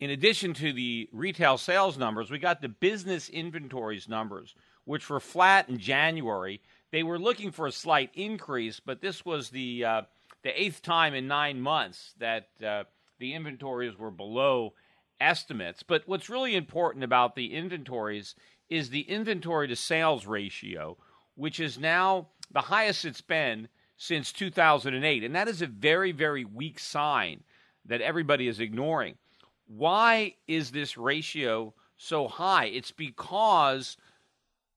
in 0.00 0.10
addition 0.10 0.54
to 0.54 0.72
the 0.72 1.08
retail 1.12 1.58
sales 1.58 1.98
numbers, 1.98 2.30
we 2.30 2.38
got 2.38 2.62
the 2.62 2.68
business 2.68 3.28
inventories 3.28 4.08
numbers, 4.08 4.54
which 4.84 5.10
were 5.10 5.20
flat 5.20 5.68
in 5.68 5.78
January. 5.78 6.62
They 6.90 7.02
were 7.02 7.18
looking 7.18 7.52
for 7.52 7.66
a 7.66 7.72
slight 7.72 8.10
increase, 8.14 8.80
but 8.80 9.02
this 9.02 9.24
was 9.24 9.50
the 9.50 9.84
uh, 9.84 10.02
the 10.42 10.60
eighth 10.60 10.82
time 10.82 11.14
in 11.14 11.28
nine 11.28 11.60
months 11.60 12.14
that 12.18 12.48
uh, 12.64 12.84
the 13.18 13.34
inventories 13.34 13.98
were 13.98 14.10
below 14.10 14.72
estimates. 15.20 15.82
But 15.82 16.04
what's 16.06 16.30
really 16.30 16.56
important 16.56 17.04
about 17.04 17.34
the 17.34 17.52
inventories 17.52 18.34
is 18.70 18.88
the 18.88 19.02
inventory 19.02 19.68
to 19.68 19.76
sales 19.76 20.26
ratio, 20.26 20.96
which 21.34 21.60
is 21.60 21.78
now 21.78 22.28
the 22.50 22.62
highest 22.62 23.04
it's 23.04 23.20
been 23.20 23.68
since 24.02 24.32
2008, 24.32 25.22
and 25.22 25.36
that 25.36 25.46
is 25.46 25.60
a 25.60 25.66
very 25.66 26.10
very 26.10 26.42
weak 26.42 26.78
sign 26.78 27.44
that 27.84 28.00
everybody 28.00 28.48
is 28.48 28.58
ignoring. 28.58 29.16
Why 29.66 30.36
is 30.48 30.70
this 30.70 30.96
ratio 30.96 31.74
so 31.98 32.26
high? 32.26 32.64
It's 32.64 32.92
because 32.92 33.98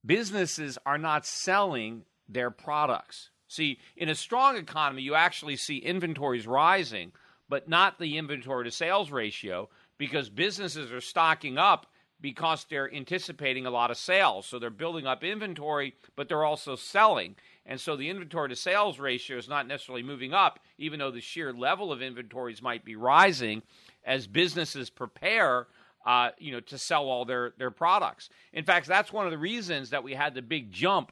businesses 0.05 0.77
are 0.85 0.97
not 0.97 1.25
selling 1.25 2.03
their 2.27 2.51
products. 2.51 3.29
See, 3.47 3.79
in 3.95 4.09
a 4.09 4.15
strong 4.15 4.57
economy, 4.57 5.03
you 5.03 5.15
actually 5.15 5.55
see 5.55 5.77
inventories 5.77 6.45
rising, 6.45 7.13
but 7.47 7.69
not 7.69 7.99
the 7.99 8.17
inventory 8.17 8.65
to 8.65 8.71
sales 8.71 9.09
ratio 9.09 9.69
because 9.97 10.29
businesses 10.29 10.91
are 10.91 10.99
stocking 10.99 11.57
up 11.57 11.85
because 12.23 12.65
they're 12.69 12.91
anticipating 12.95 13.65
a 13.65 13.69
lot 13.69 13.91
of 13.91 13.97
sales. 13.97 14.45
So 14.45 14.57
they're 14.57 14.69
building 14.69 15.05
up 15.05 15.25
inventory, 15.25 15.93
but 16.15 16.29
they're 16.29 16.45
also 16.45 16.77
selling. 16.77 17.35
And 17.65 17.79
so 17.79 17.97
the 17.97 18.09
inventory 18.09 18.47
to 18.47 18.55
sales 18.55 18.97
ratio 18.97 19.37
is 19.37 19.49
not 19.49 19.67
necessarily 19.67 20.03
moving 20.03 20.33
up, 20.33 20.59
even 20.77 20.99
though 20.99 21.11
the 21.11 21.19
sheer 21.19 21.51
level 21.51 21.91
of 21.91 22.01
inventories 22.01 22.61
might 22.61 22.85
be 22.85 22.95
rising 22.95 23.61
as 24.05 24.25
businesses 24.25 24.89
prepare 24.89 25.67
uh, 26.05 26.29
you 26.37 26.51
know, 26.53 26.59
to 26.61 26.77
sell 26.77 27.05
all 27.05 27.25
their 27.25 27.53
their 27.57 27.71
products. 27.71 28.29
In 28.51 28.63
fact, 28.63 28.87
that's 28.87 29.13
one 29.13 29.25
of 29.25 29.31
the 29.31 29.37
reasons 29.37 29.89
that 29.91 30.03
we 30.03 30.13
had 30.13 30.33
the 30.33 30.41
big 30.41 30.71
jump 30.71 31.11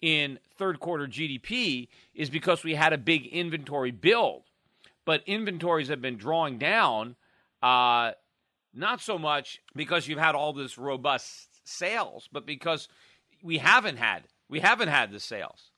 in 0.00 0.38
third 0.56 0.78
quarter 0.80 1.06
GDP 1.06 1.88
is 2.14 2.30
because 2.30 2.62
we 2.62 2.74
had 2.74 2.92
a 2.92 2.98
big 2.98 3.26
inventory 3.26 3.90
build, 3.90 4.42
but 5.04 5.22
inventories 5.26 5.88
have 5.88 6.00
been 6.00 6.16
drawing 6.16 6.58
down. 6.58 7.16
Uh, 7.60 8.12
not 8.78 9.00
so 9.00 9.18
much 9.18 9.60
because 9.74 10.08
you've 10.08 10.18
had 10.18 10.34
all 10.34 10.52
this 10.52 10.78
robust 10.78 11.68
sales, 11.68 12.28
but 12.32 12.46
because 12.46 12.88
we 13.42 13.58
haven't 13.58 13.96
had 13.96 14.24
we 14.48 14.60
haven't 14.60 14.88
had 14.88 15.12
the 15.12 15.20
sales, 15.20 15.72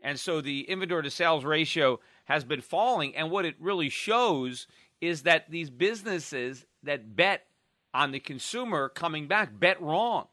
and 0.00 0.18
so 0.18 0.40
the 0.40 0.68
inventory 0.68 1.02
to 1.02 1.10
sales 1.10 1.44
ratio 1.44 1.98
has 2.26 2.44
been 2.44 2.60
falling. 2.60 3.16
And 3.16 3.30
what 3.30 3.44
it 3.44 3.56
really 3.58 3.88
shows 3.88 4.66
is 5.00 5.22
that 5.22 5.50
these 5.50 5.70
businesses 5.70 6.64
that 6.82 7.16
bet 7.16 7.46
on 7.94 8.12
the 8.12 8.20
consumer 8.20 8.88
coming 8.88 9.26
back 9.26 9.58
bet 9.58 9.80
wrong. 9.80 10.26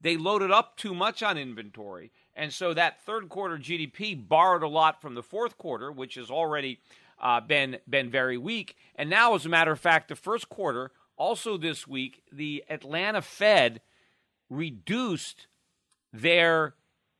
They 0.00 0.16
loaded 0.16 0.50
up 0.50 0.76
too 0.76 0.94
much 0.94 1.22
on 1.22 1.36
inventory. 1.36 2.10
And 2.34 2.52
so 2.52 2.72
that 2.74 3.02
third 3.02 3.28
quarter 3.28 3.58
GDP 3.58 4.16
borrowed 4.28 4.62
a 4.62 4.68
lot 4.68 5.02
from 5.02 5.14
the 5.14 5.22
fourth 5.22 5.58
quarter, 5.58 5.92
which 5.92 6.14
has 6.14 6.30
already 6.30 6.80
uh, 7.20 7.40
been, 7.40 7.78
been 7.88 8.10
very 8.10 8.38
weak. 8.38 8.76
And 8.96 9.10
now, 9.10 9.34
as 9.34 9.44
a 9.44 9.50
matter 9.50 9.72
of 9.72 9.78
fact, 9.80 10.08
the 10.08 10.16
first 10.16 10.48
quarter, 10.48 10.90
also 11.20 11.58
this 11.58 11.86
week, 11.86 12.22
the 12.32 12.64
Atlanta 12.70 13.20
Fed 13.20 13.82
reduced 14.48 15.46
their 16.12 16.74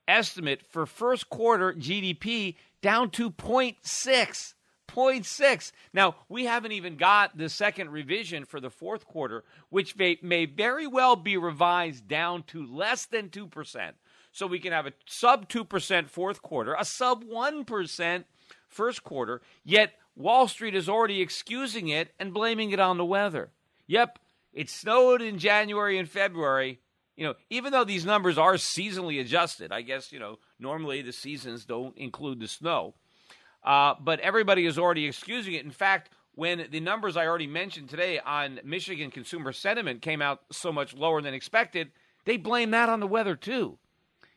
estimate 0.08 0.62
for 0.68 0.86
first 0.86 1.28
quarter 1.28 1.74
GDP 1.74 2.56
down 2.80 3.10
to 3.10 3.30
0.6. 3.30 4.54
0.6. 4.88 5.72
Now, 5.92 6.16
we 6.28 6.46
haven't 6.46 6.72
even 6.72 6.96
got 6.96 7.36
the 7.36 7.48
second 7.48 7.90
revision 7.90 8.44
for 8.46 8.58
the 8.58 8.70
fourth 8.70 9.04
quarter, 9.06 9.44
which 9.68 9.96
may, 9.96 10.18
may 10.22 10.46
very 10.46 10.86
well 10.86 11.14
be 11.14 11.36
revised 11.36 12.08
down 12.08 12.42
to 12.44 12.66
less 12.66 13.04
than 13.04 13.28
2%. 13.28 13.92
So 14.32 14.46
we 14.46 14.58
can 14.58 14.72
have 14.72 14.86
a 14.86 14.94
sub 15.06 15.48
2% 15.48 16.08
fourth 16.08 16.40
quarter, 16.42 16.74
a 16.76 16.84
sub 16.84 17.22
1% 17.24 18.24
first 18.66 19.04
quarter, 19.04 19.42
yet 19.62 19.92
Wall 20.16 20.48
Street 20.48 20.74
is 20.74 20.88
already 20.88 21.20
excusing 21.20 21.88
it 21.88 22.14
and 22.18 22.32
blaming 22.32 22.70
it 22.70 22.80
on 22.80 22.96
the 22.96 23.04
weather. 23.04 23.50
Yep, 23.90 24.20
it 24.52 24.70
snowed 24.70 25.20
in 25.20 25.40
January 25.40 25.98
and 25.98 26.08
February. 26.08 26.78
You 27.16 27.26
know, 27.26 27.34
even 27.50 27.72
though 27.72 27.82
these 27.82 28.04
numbers 28.04 28.38
are 28.38 28.54
seasonally 28.54 29.20
adjusted, 29.20 29.72
I 29.72 29.82
guess, 29.82 30.12
you 30.12 30.20
know, 30.20 30.38
normally 30.60 31.02
the 31.02 31.12
seasons 31.12 31.64
don't 31.64 31.98
include 31.98 32.38
the 32.38 32.46
snow. 32.46 32.94
Uh, 33.64 33.94
but 34.00 34.20
everybody 34.20 34.64
is 34.64 34.78
already 34.78 35.06
excusing 35.06 35.54
it. 35.54 35.64
In 35.64 35.72
fact, 35.72 36.12
when 36.36 36.68
the 36.70 36.78
numbers 36.78 37.16
I 37.16 37.26
already 37.26 37.48
mentioned 37.48 37.88
today 37.88 38.20
on 38.20 38.60
Michigan 38.62 39.10
consumer 39.10 39.50
sentiment 39.52 40.02
came 40.02 40.22
out 40.22 40.42
so 40.52 40.70
much 40.70 40.94
lower 40.94 41.20
than 41.20 41.34
expected, 41.34 41.90
they 42.26 42.36
blame 42.36 42.70
that 42.70 42.88
on 42.88 43.00
the 43.00 43.08
weather 43.08 43.34
too. 43.34 43.76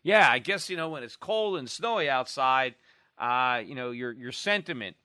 Yeah, 0.02 0.28
I 0.28 0.40
guess 0.40 0.68
you 0.68 0.78
know 0.78 0.90
when 0.90 1.04
it's 1.04 1.16
cold 1.16 1.60
and 1.60 1.70
snowy 1.70 2.10
outside, 2.10 2.74
uh, 3.20 3.62
you 3.64 3.76
know 3.76 3.92
your 3.92 4.14
your 4.14 4.32
sentiment 4.32 4.96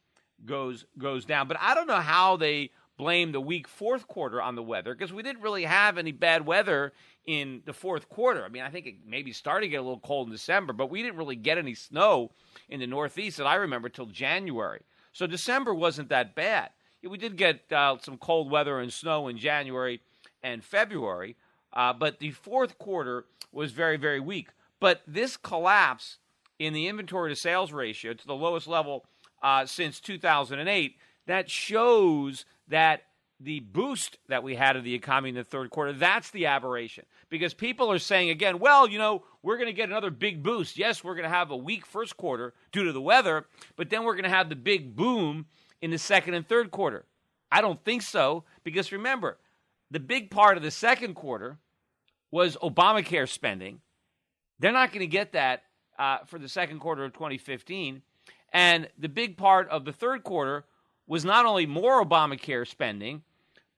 goes 0.47 0.87
goes 0.97 1.27
down. 1.27 1.49
But 1.49 1.59
I 1.61 1.75
don't 1.75 1.87
know 1.87 1.97
how 1.97 2.39
they 2.39 2.71
blame 2.99 3.33
the 3.33 3.41
weak 3.41 3.67
fourth 3.67 4.07
quarter 4.09 4.43
on 4.43 4.57
the 4.57 4.63
weather 4.63 4.93
because 4.93 5.13
we 5.13 5.23
didn't 5.23 5.41
really 5.41 5.65
have 5.65 5.97
any 5.97 6.13
bad 6.13 6.45
weather 6.45 6.93
in 7.25 7.63
the 7.65 7.73
fourth 7.73 8.09
quarter. 8.09 8.45
I 8.45 8.49
mean, 8.49 8.63
I 8.63 8.71
think 8.71 8.87
it 8.87 8.97
maybe 9.07 9.33
started 9.33 9.67
to 9.67 9.71
get 9.71 9.77
a 9.77 9.83
little 9.83 10.01
cold 10.01 10.27
in 10.27 10.33
December, 10.33 10.73
but 10.73 10.91
we 10.91 11.03
didn't 11.03 11.17
really 11.17 11.37
get 11.37 11.57
any 11.57 11.75
snow 11.75 12.33
in 12.69 12.81
the 12.81 12.87
Northeast 12.87 13.39
that 13.39 13.47
I 13.47 13.55
remember 13.55 13.89
till 13.89 14.07
January. 14.07 14.83
So 15.13 15.27
December 15.27 15.73
wasn't 15.73 16.09
that 16.11 16.35
bad. 16.35 16.71
We 17.03 17.17
did 17.17 17.37
get 17.37 17.73
uh, 17.73 17.97
some 18.03 18.19
cold 18.19 18.51
weather 18.51 18.81
and 18.81 18.93
snow 18.93 19.29
in 19.29 19.39
January 19.39 20.01
and 20.43 20.65
February, 20.65 21.37
uh, 21.73 21.93
but 21.93 22.19
the 22.19 22.33
fourth 22.33 22.79
quarter 22.79 23.25
was 23.53 23.71
very, 23.71 23.97
very 23.97 24.21
weak. 24.21 24.49
But 24.81 25.03
this 25.07 25.37
collapse 25.37 26.19
in 26.59 26.73
the 26.73 26.89
inventory 26.89 27.31
to 27.33 27.37
sales 27.37 27.73
ratio 27.73 28.15
to 28.15 28.27
the 28.27 28.35
lowest 28.35 28.67
level 28.67 29.07
uh, 29.43 29.67
since 29.67 30.01
2008, 30.01 30.97
that 31.27 31.49
shows 31.49 32.45
that 32.69 33.03
the 33.41 33.61
boost 33.61 34.19
that 34.29 34.43
we 34.43 34.57
had 34.57 34.77
of 34.77 34.85
the 34.85 34.95
economy 34.95 35.29
in 35.29 35.35
the 35.35 35.45
third 35.45 35.71
quarter, 35.71 35.93
that's 35.93 36.31
the 36.31 36.47
aberration. 36.47 37.05
Because 37.29 37.55
people 37.55 37.91
are 37.91 37.99
saying 37.99 38.31
again, 38.31 38.59
well, 38.59 38.89
you 38.89 38.99
know, 38.99 39.23
we're 39.43 39.57
going 39.57 39.69
to 39.69 39.73
get 39.73 39.89
another 39.89 40.11
big 40.11 40.43
boost. 40.43 40.77
Yes, 40.77 41.05
we're 41.05 41.15
going 41.15 41.25
to 41.25 41.29
have 41.29 41.51
a 41.51 41.57
weak 41.57 41.87
first 41.87 42.17
quarter 42.17 42.53
due 42.73 42.85
to 42.85 42.93
the 42.93 43.01
weather, 43.01 43.47
but 43.77 43.91
then 43.91 44.05
we're 44.05 44.15
going 44.15 44.25
to 44.25 44.31
have 44.31 44.49
the 44.49 44.57
big 44.57 44.97
boom 44.97 45.47
in 45.81 45.91
the 45.91 45.99
second 45.99 46.35
and 46.35 46.49
third 46.49 46.71
quarter. 46.71 47.05
I 47.51 47.61
don't 47.61 47.83
think 47.85 48.03
so, 48.03 48.45
because 48.65 48.93
remember, 48.93 49.39
the 49.91 50.01
big 50.01 50.31
part 50.31 50.57
of 50.57 50.63
the 50.63 50.71
second 50.71 51.15
quarter 51.15 51.59
was 52.31 52.57
Obamacare 52.57 53.29
spending. 53.29 53.81
They're 54.59 54.73
not 54.73 54.91
going 54.91 55.01
to 55.01 55.07
get 55.07 55.33
that 55.33 55.63
uh, 55.99 56.19
for 56.27 56.39
the 56.39 56.49
second 56.49 56.81
quarter 56.81 57.05
of 57.05 57.13
2015. 57.13 58.03
And 58.53 58.89
the 58.99 59.09
big 59.09 59.37
part 59.37 59.69
of 59.69 59.85
the 59.85 59.93
third 59.93 60.25
quarter 60.25 60.65
was 61.09 61.25
not 61.25 61.47
only 61.47 61.67
more 61.67 62.05
Obamacare 62.05 62.69
spending, 62.69 63.23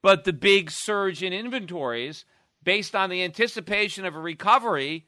but 0.02 0.24
the 0.24 0.32
big 0.32 0.70
surge 0.70 1.22
in 1.22 1.32
inventories 1.32 2.26
based 2.62 2.94
on 2.94 3.08
the 3.08 3.22
anticipation 3.22 4.04
of 4.04 4.14
a 4.14 4.20
recovery 4.20 5.06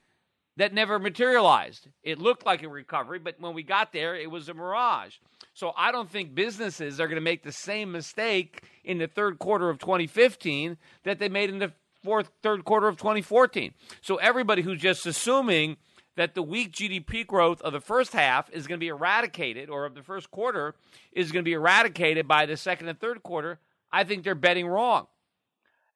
that 0.57 0.73
never 0.73 0.99
materialized. 0.99 1.89
It 2.03 2.19
looked 2.19 2.47
like 2.47 2.63
a 2.63 2.69
recovery, 2.69 3.19
but 3.19 3.41
when 3.41 3.55
we 3.55 3.63
got 3.63 3.93
there, 3.93 4.15
it 4.15 4.31
was 4.31 4.49
a 4.49 4.55
mirage. 4.55 5.17
So 5.55 5.73
I 5.77 5.93
don't 5.93 6.11
think 6.11 6.35
businesses 6.35 7.01
are 7.01 7.07
going 7.07 7.17
to 7.17 7.23
make 7.23 7.43
the 7.43 7.53
same 7.53 7.93
mistake 7.93 8.63
in 8.85 8.99
the 8.99 9.07
third 9.07 9.39
quarter 9.39 9.69
of 9.69 9.79
2015 9.79 10.77
that 11.05 11.19
they 11.19 11.29
made 11.29 11.51
in 11.51 11.59
the 11.59 11.73
fourth 12.03 12.31
third 12.43 12.65
quarter 12.65 12.89
of 12.89 12.97
2014. 12.97 13.73
So 14.01 14.17
everybody 14.17 14.63
who's 14.63 14.81
just 14.81 15.07
assuming 15.07 15.77
that 16.17 16.35
the 16.35 16.43
weak 16.43 16.73
GDP 16.73 17.27
growth 17.27 17.63
of 17.63 17.73
the 17.73 17.81
first 17.81 18.13
half 18.13 18.51
is 18.51 18.67
going 18.67 18.79
to 18.79 18.85
be 18.85 18.89
eradicated, 18.89 19.71
or 19.71 19.87
of 19.87 19.95
the 19.95 20.03
first 20.03 20.31
quarter 20.31 20.75
is 21.13 21.33
going 21.33 21.43
to 21.45 21.49
be 21.49 21.55
eradicated 21.55 22.29
by 22.29 22.47
the 22.47 22.57
second 22.57 22.89
and 22.89 23.01
third 23.01 23.23
quarter, 23.23 23.59
I 23.91 24.05
think 24.05 24.25
they're 24.25 24.35
betting 24.35 24.67
wrong. 24.67 25.07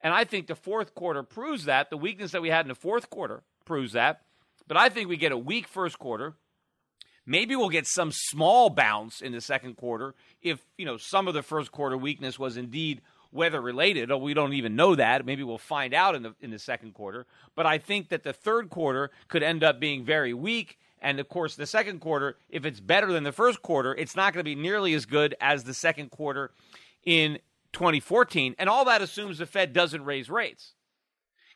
And 0.01 0.15
I 0.15 0.25
think 0.25 0.47
the 0.47 0.55
fourth 0.55 0.95
quarter 0.95 1.23
proves 1.23 1.65
that. 1.65 1.91
The 1.91 1.97
weakness 1.97 2.33
that 2.33 2.43
we 2.43 2.51
had 2.51 2.65
in 2.65 2.69
the 2.69 2.75
fourth 2.75 3.11
quarter 3.11 3.43
proves 3.65 3.93
that. 3.93 4.23
But 4.69 4.77
I 4.77 4.89
think 4.89 5.09
we 5.09 5.17
get 5.17 5.33
a 5.33 5.39
weak 5.39 5.67
first 5.67 5.99
quarter. 5.99 6.35
Maybe 7.25 7.57
we'll 7.57 7.71
get 7.71 7.87
some 7.87 8.13
small 8.13 8.71
bounce 8.71 9.21
in 9.21 9.33
the 9.33 9.41
second 9.41 9.77
quarter 9.77 10.15
if, 10.43 10.65
you 10.79 10.87
know, 10.87 10.97
some 10.97 11.27
of 11.27 11.35
the 11.35 11.43
first 11.43 11.73
quarter 11.73 11.97
weakness 11.97 12.39
was 12.39 12.57
indeed 12.57 13.01
weather 13.33 13.61
related. 13.61 14.11
Or 14.11 14.21
we 14.21 14.35
don't 14.35 14.53
even 14.53 14.77
know 14.77 14.95
that. 14.95 15.27
Maybe 15.27 15.43
we'll 15.43 15.59
find 15.59 15.95
out 15.95 16.15
in 16.15 16.23
the 16.23 16.35
in 16.41 16.51
the 16.51 16.59
second 16.59 16.95
quarter. 16.95 17.27
But 17.55 17.67
I 17.67 17.79
think 17.79 18.09
that 18.09 18.23
the 18.23 18.33
third 18.33 18.71
quarter 18.71 19.11
could 19.29 19.43
end 19.43 19.63
up 19.63 19.81
being 19.81 20.05
very 20.05 20.35
weak. 20.35 20.79
And 21.01 21.21
of 21.21 21.29
course, 21.29 21.57
the 21.57 21.67
second 21.67 22.01
quarter, 22.01 22.37
if 22.49 22.65
it's 22.65 22.81
better 22.81 23.13
than 23.13 23.25
the 23.25 23.33
first 23.33 23.63
quarter, 23.63 23.95
it's 23.95 24.17
not 24.17 24.33
going 24.33 24.41
to 24.41 24.49
be 24.49 24.55
nearly 24.55 24.95
as 24.95 25.07
good 25.07 25.35
as 25.41 25.65
the 25.65 25.75
second 25.75 26.11
quarter 26.11 26.53
in 27.05 27.39
2014. 27.73 28.55
And 28.59 28.69
all 28.69 28.85
that 28.87 29.03
assumes 29.03 29.39
the 29.39 29.47
Fed 29.47 29.73
doesn't 29.73 30.05
raise 30.05 30.31
rates. 30.31 30.73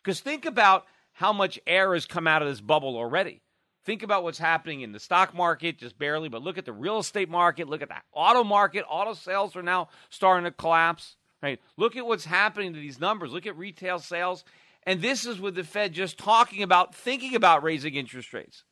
Because 0.02 0.20
think 0.20 0.44
about 0.44 0.87
how 1.12 1.33
much 1.33 1.59
air 1.66 1.94
has 1.94 2.06
come 2.06 2.26
out 2.26 2.42
of 2.42 2.48
this 2.48 2.61
bubble 2.61 2.96
already. 2.96 3.42
Think 3.85 4.02
about 4.02 4.22
what's 4.22 4.38
happening 4.38 4.83
in 4.83 4.92
the 4.92 5.00
stock 5.00 5.35
market, 5.35 5.78
just 5.78 5.98
barely, 5.98 6.28
but 6.28 6.42
look 6.42 6.59
at 6.59 6.66
the 6.66 6.72
real 6.72 6.98
estate 6.98 7.30
market, 7.30 7.68
look 7.68 7.83
at 7.83 7.88
the 7.88 7.96
auto 8.12 8.44
market. 8.44 8.85
Auto 8.88 9.14
sales 9.14 9.56
are 9.56 9.62
now 9.62 9.88
starting 10.11 10.44
to 10.44 10.50
collapse. 10.50 11.16
Right? 11.42 11.61
Look 11.76 11.96
at 11.96 12.07
what's 12.07 12.24
happening 12.24 12.74
to 12.74 12.81
these 12.81 13.00
numbers. 13.00 13.33
Look 13.33 13.46
at 13.46 13.57
retail 13.57 13.98
sales. 13.98 14.44
And 14.85 15.00
this 15.00 15.26
is 15.26 15.40
with 15.40 15.55
the 15.55 15.64
Fed 15.64 15.92
just 15.92 16.18
talking 16.18 16.62
about 16.62 16.94
thinking 16.94 17.35
about 17.35 17.62
raising 17.62 17.94
interest 17.94 18.33
rates. 18.33 18.64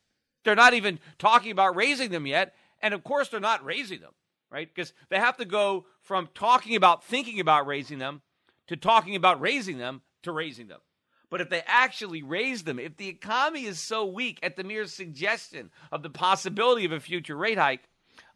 They're 0.43 0.55
not 0.55 0.73
even 0.73 0.99
talking 1.17 1.51
about 1.51 1.75
raising 1.75 2.11
them 2.11 2.25
yet. 2.27 2.55
And 2.81 2.93
of 2.93 3.03
course, 3.03 3.29
they're 3.29 3.39
not 3.39 3.65
raising 3.65 3.99
them, 3.99 4.13
right? 4.51 4.67
Because 4.73 4.93
they 5.09 5.17
have 5.17 5.37
to 5.37 5.45
go 5.45 5.85
from 6.01 6.29
talking 6.33 6.75
about 6.75 7.03
thinking 7.03 7.39
about 7.39 7.67
raising 7.67 7.99
them 7.99 8.21
to 8.67 8.77
talking 8.77 9.15
about 9.15 9.41
raising 9.41 9.77
them 9.77 10.01
to 10.23 10.31
raising 10.31 10.67
them. 10.67 10.79
But 11.29 11.41
if 11.41 11.49
they 11.49 11.61
actually 11.67 12.23
raise 12.23 12.63
them, 12.63 12.79
if 12.79 12.97
the 12.97 13.07
economy 13.07 13.65
is 13.65 13.79
so 13.79 14.05
weak 14.05 14.39
at 14.41 14.55
the 14.55 14.63
mere 14.63 14.85
suggestion 14.85 15.69
of 15.91 16.01
the 16.01 16.09
possibility 16.09 16.85
of 16.85 16.91
a 16.91 16.99
future 16.99 17.35
rate 17.35 17.57
hike, 17.57 17.83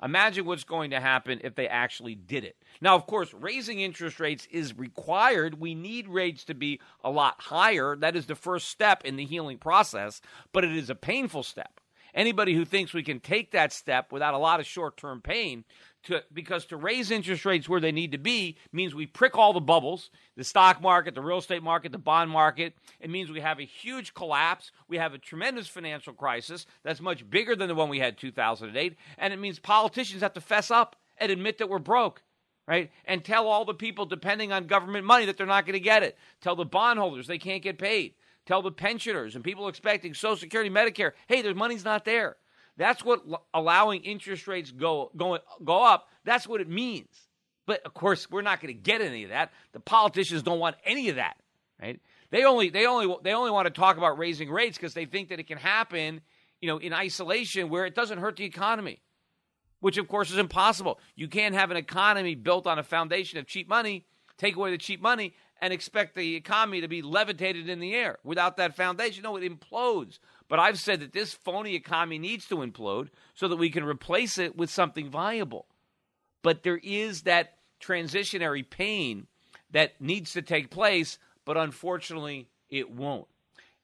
Imagine 0.03 0.45
what's 0.45 0.65
going 0.65 0.91
to 0.91 0.99
happen 0.99 1.39
if 1.43 1.55
they 1.55 1.67
actually 1.67 2.15
did 2.15 2.43
it. 2.43 2.57
Now, 2.81 2.95
of 2.95 3.07
course, 3.07 3.33
raising 3.33 3.79
interest 3.79 4.19
rates 4.19 4.47
is 4.51 4.77
required. 4.77 5.59
We 5.59 5.75
need 5.75 6.07
rates 6.09 6.43
to 6.45 6.53
be 6.53 6.81
a 7.03 7.09
lot 7.09 7.35
higher. 7.39 7.95
That 7.95 8.15
is 8.15 8.25
the 8.25 8.35
first 8.35 8.69
step 8.69 9.05
in 9.05 9.15
the 9.15 9.25
healing 9.25 9.57
process, 9.57 10.21
but 10.51 10.65
it 10.65 10.75
is 10.75 10.89
a 10.89 10.95
painful 10.95 11.43
step. 11.43 11.79
Anybody 12.13 12.53
who 12.53 12.65
thinks 12.65 12.93
we 12.93 13.01
can 13.01 13.19
take 13.19 13.51
that 13.51 13.73
step 13.73 14.11
without 14.11 14.33
a 14.33 14.39
lot 14.39 14.59
of 14.59 14.67
short 14.67 14.97
term 14.97 15.21
pain 15.21 15.63
to, 16.03 16.23
because 16.33 16.65
to 16.65 16.77
raise 16.77 17.11
interest 17.11 17.45
rates 17.45 17.69
where 17.69 17.79
they 17.79 17.91
need 17.91 18.11
to 18.11 18.17
be 18.17 18.57
means 18.71 18.93
we 18.93 19.05
prick 19.05 19.37
all 19.37 19.53
the 19.53 19.61
bubbles 19.61 20.09
the 20.35 20.43
stock 20.43 20.81
market, 20.81 21.15
the 21.15 21.21
real 21.21 21.37
estate 21.37 21.63
market, 21.63 21.91
the 21.91 21.97
bond 21.97 22.29
market. 22.29 22.73
It 22.99 23.09
means 23.09 23.29
we 23.29 23.41
have 23.41 23.59
a 23.59 23.65
huge 23.65 24.13
collapse. 24.13 24.71
We 24.87 24.97
have 24.97 25.13
a 25.13 25.17
tremendous 25.17 25.67
financial 25.67 26.13
crisis 26.13 26.65
that's 26.83 27.01
much 27.01 27.29
bigger 27.29 27.55
than 27.55 27.67
the 27.67 27.75
one 27.75 27.89
we 27.89 27.99
had 27.99 28.17
2008. 28.17 28.95
And 29.17 29.33
it 29.33 29.39
means 29.39 29.59
politicians 29.59 30.21
have 30.21 30.33
to 30.33 30.41
fess 30.41 30.71
up 30.71 30.95
and 31.17 31.31
admit 31.31 31.59
that 31.59 31.69
we're 31.69 31.79
broke. 31.79 32.23
right? 32.67 32.91
And 33.05 33.23
tell 33.23 33.47
all 33.47 33.65
the 33.65 33.73
people 33.73 34.05
depending 34.05 34.51
on 34.51 34.67
government 34.67 35.05
money 35.05 35.25
that 35.25 35.37
they're 35.37 35.45
not 35.45 35.65
going 35.65 35.73
to 35.73 35.79
get 35.79 36.03
it. 36.03 36.17
Tell 36.41 36.55
the 36.55 36.65
bondholders 36.65 37.27
they 37.27 37.37
can't 37.37 37.63
get 37.63 37.77
paid. 37.77 38.13
Tell 38.45 38.61
the 38.61 38.71
pensioners 38.71 39.35
and 39.35 39.43
people 39.43 39.67
expecting 39.67 40.13
Social 40.13 40.37
Security, 40.37 40.69
Medicare, 40.69 41.13
hey, 41.27 41.41
their 41.41 41.55
money's 41.55 41.85
not 41.85 42.05
there. 42.05 42.37
That's 42.77 43.03
what 43.05 43.21
allowing 43.53 44.01
interest 44.03 44.47
rates 44.47 44.71
go 44.71 45.11
go 45.15 45.39
go 45.63 45.83
up. 45.83 46.07
That's 46.25 46.47
what 46.47 46.61
it 46.61 46.69
means. 46.69 47.27
But 47.65 47.85
of 47.85 47.93
course, 47.93 48.29
we're 48.29 48.41
not 48.41 48.61
going 48.61 48.73
to 48.73 48.79
get 48.79 49.01
any 49.01 49.23
of 49.23 49.29
that. 49.29 49.51
The 49.71 49.79
politicians 49.79 50.43
don't 50.43 50.59
want 50.59 50.75
any 50.85 51.09
of 51.09 51.15
that, 51.15 51.37
right? 51.81 51.99
They 52.31 52.43
only 52.45 52.69
they 52.69 52.87
only 52.87 53.15
they 53.23 53.33
only 53.33 53.51
want 53.51 53.67
to 53.67 53.71
talk 53.71 53.97
about 53.97 54.17
raising 54.17 54.49
rates 54.49 54.77
because 54.77 54.93
they 54.93 55.05
think 55.05 55.29
that 55.29 55.39
it 55.39 55.47
can 55.47 55.59
happen, 55.59 56.21
you 56.61 56.67
know, 56.67 56.77
in 56.77 56.93
isolation 56.93 57.69
where 57.69 57.85
it 57.85 57.95
doesn't 57.95 58.17
hurt 58.17 58.37
the 58.37 58.45
economy, 58.45 59.01
which 59.79 59.97
of 59.97 60.07
course 60.07 60.31
is 60.31 60.37
impossible. 60.37 60.99
You 61.15 61.27
can't 61.27 61.53
have 61.53 61.69
an 61.69 61.77
economy 61.77 62.35
built 62.35 62.65
on 62.65 62.79
a 62.79 62.83
foundation 62.83 63.37
of 63.37 63.45
cheap 63.45 63.69
money, 63.69 64.07
take 64.37 64.55
away 64.55 64.71
the 64.71 64.79
cheap 64.79 64.99
money, 64.99 65.35
and 65.61 65.71
expect 65.71 66.15
the 66.15 66.35
economy 66.35 66.81
to 66.81 66.87
be 66.87 67.01
levitated 67.01 67.69
in 67.69 67.79
the 67.79 67.93
air 67.93 68.17
without 68.23 68.57
that 68.57 68.75
foundation. 68.75 69.23
No, 69.23 69.37
it 69.37 69.43
implodes. 69.43 70.19
But 70.53 70.59
I've 70.59 70.77
said 70.77 70.99
that 70.99 71.13
this 71.13 71.33
phony 71.33 71.73
economy 71.73 72.19
needs 72.19 72.47
to 72.49 72.57
implode 72.57 73.09
so 73.33 73.47
that 73.47 73.55
we 73.55 73.71
can 73.71 73.83
replace 73.83 74.37
it 74.37 74.55
with 74.55 74.69
something 74.69 75.09
viable. 75.09 75.65
But 76.43 76.61
there 76.61 76.79
is 76.83 77.23
that 77.23 77.57
transitionary 77.81 78.69
pain 78.69 79.25
that 79.71 79.99
needs 79.99 80.33
to 80.33 80.43
take 80.43 80.69
place, 80.69 81.17
but 81.43 81.57
unfortunately, 81.57 82.49
it 82.69 82.91
won't. 82.91 83.25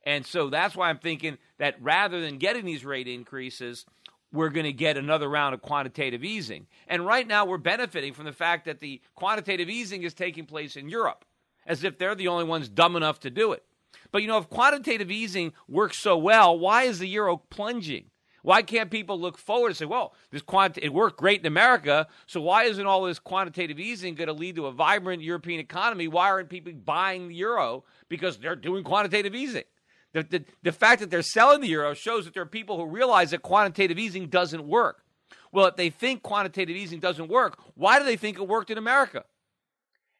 And 0.04 0.24
so 0.28 0.52
that's 0.52 0.76
why 0.76 0.92
I'm 0.92 1.00
thinking 1.00 1.40
that 1.58 1.82
rather 1.82 2.22
than 2.22 2.38
getting 2.38 2.66
these 2.66 2.86
rate 2.86 3.08
increases, 3.08 3.88
we're 4.32 4.50
going 4.50 4.68
to 4.68 4.72
get 4.72 4.96
another 4.96 5.28
round 5.28 5.56
of 5.56 5.64
quantitative 5.64 6.24
easing. 6.24 6.68
And 6.88 7.04
right 7.04 7.28
now, 7.28 7.46
we're 7.46 7.58
benefiting 7.58 8.14
from 8.14 8.26
the 8.26 8.32
fact 8.32 8.66
that 8.66 8.80
the 8.80 9.02
quantitative 9.16 9.72
easing 9.72 10.04
is 10.04 10.14
taking 10.14 10.46
place 10.46 10.76
in 10.76 10.88
Europe 10.88 11.26
as 11.66 11.84
if 11.84 11.98
they're 11.98 12.14
the 12.14 12.28
only 12.28 12.46
ones 12.46 12.70
dumb 12.70 12.96
enough 12.96 13.22
to 13.22 13.32
do 13.32 13.54
it. 13.54 13.64
But 14.12 14.22
you 14.22 14.28
know, 14.28 14.38
if 14.38 14.50
quantitative 14.50 15.12
easing 15.12 15.54
works 15.68 16.00
so 16.00 16.18
well, 16.18 16.58
why 16.58 16.84
is 16.84 17.00
the 17.00 17.08
euro 17.08 17.38
plunging? 17.38 18.06
Why 18.42 18.62
can't 18.62 18.90
people 18.90 19.20
look 19.20 19.38
forward 19.38 19.68
and 19.68 19.78
say, 19.78 19.86
well, 19.86 20.14
this 20.32 20.42
quant- 20.42 20.78
it 20.78 20.94
worked 20.94 21.20
great 21.20 21.42
in 21.42 21.46
America, 21.46 22.08
so 22.26 22.42
why 22.42 22.64
isn't 22.64 22.86
all 22.86 23.04
this 23.04 23.20
quantitative 23.20 23.80
easing 23.80 24.16
going 24.16 24.28
to 24.28 24.34
lead 24.34 24.56
to 24.56 24.68
a 24.68 24.72
vibrant 24.72 25.22
European 25.22 25.60
economy? 25.60 26.08
Why 26.08 26.30
aren't 26.30 26.50
people 26.50 26.72
buying 26.74 27.28
the 27.28 27.36
euro? 27.36 27.84
Because 28.08 28.38
they're 28.38 28.56
doing 28.56 28.84
quantitative 28.84 29.36
easing. 29.36 29.66
The, 30.14 30.24
the, 30.24 30.46
the 30.64 30.72
fact 30.72 31.02
that 31.02 31.12
they're 31.12 31.22
selling 31.22 31.62
the 31.62 31.68
euro 31.68 31.94
shows 31.94 32.26
that 32.26 32.34
there 32.34 32.44
are 32.44 32.48
people 32.48 32.78
who 32.78 32.86
realize 32.86 33.32
that 33.32 33.42
quantitative 33.42 34.00
easing 34.00 34.28
doesn't 34.28 34.66
work. 34.66 35.04
Well, 35.52 35.66
if 35.66 35.76
they 35.76 35.90
think 35.90 36.24
quantitative 36.24 36.76
easing 36.76 37.00
doesn't 37.00 37.28
work, 37.28 37.60
why 37.76 38.00
do 38.00 38.06
they 38.06 38.16
think 38.16 38.38
it 38.38 38.48
worked 38.48 38.72
in 38.72 38.78
America? 38.78 39.26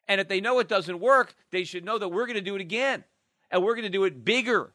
And 0.06 0.20
if 0.20 0.28
they 0.28 0.40
know 0.40 0.58
it 0.58 0.68
doesn't 0.68 1.00
work, 1.00 1.34
they 1.50 1.64
should 1.64 1.84
know 1.84 1.98
that 1.98 2.08
we're 2.08 2.26
going 2.26 2.36
to 2.36 2.42
do 2.42 2.56
it 2.56 2.60
again. 2.60 3.04
And 3.50 3.62
we're 3.62 3.74
going 3.74 3.84
to 3.84 3.90
do 3.90 4.04
it 4.04 4.24
bigger 4.24 4.72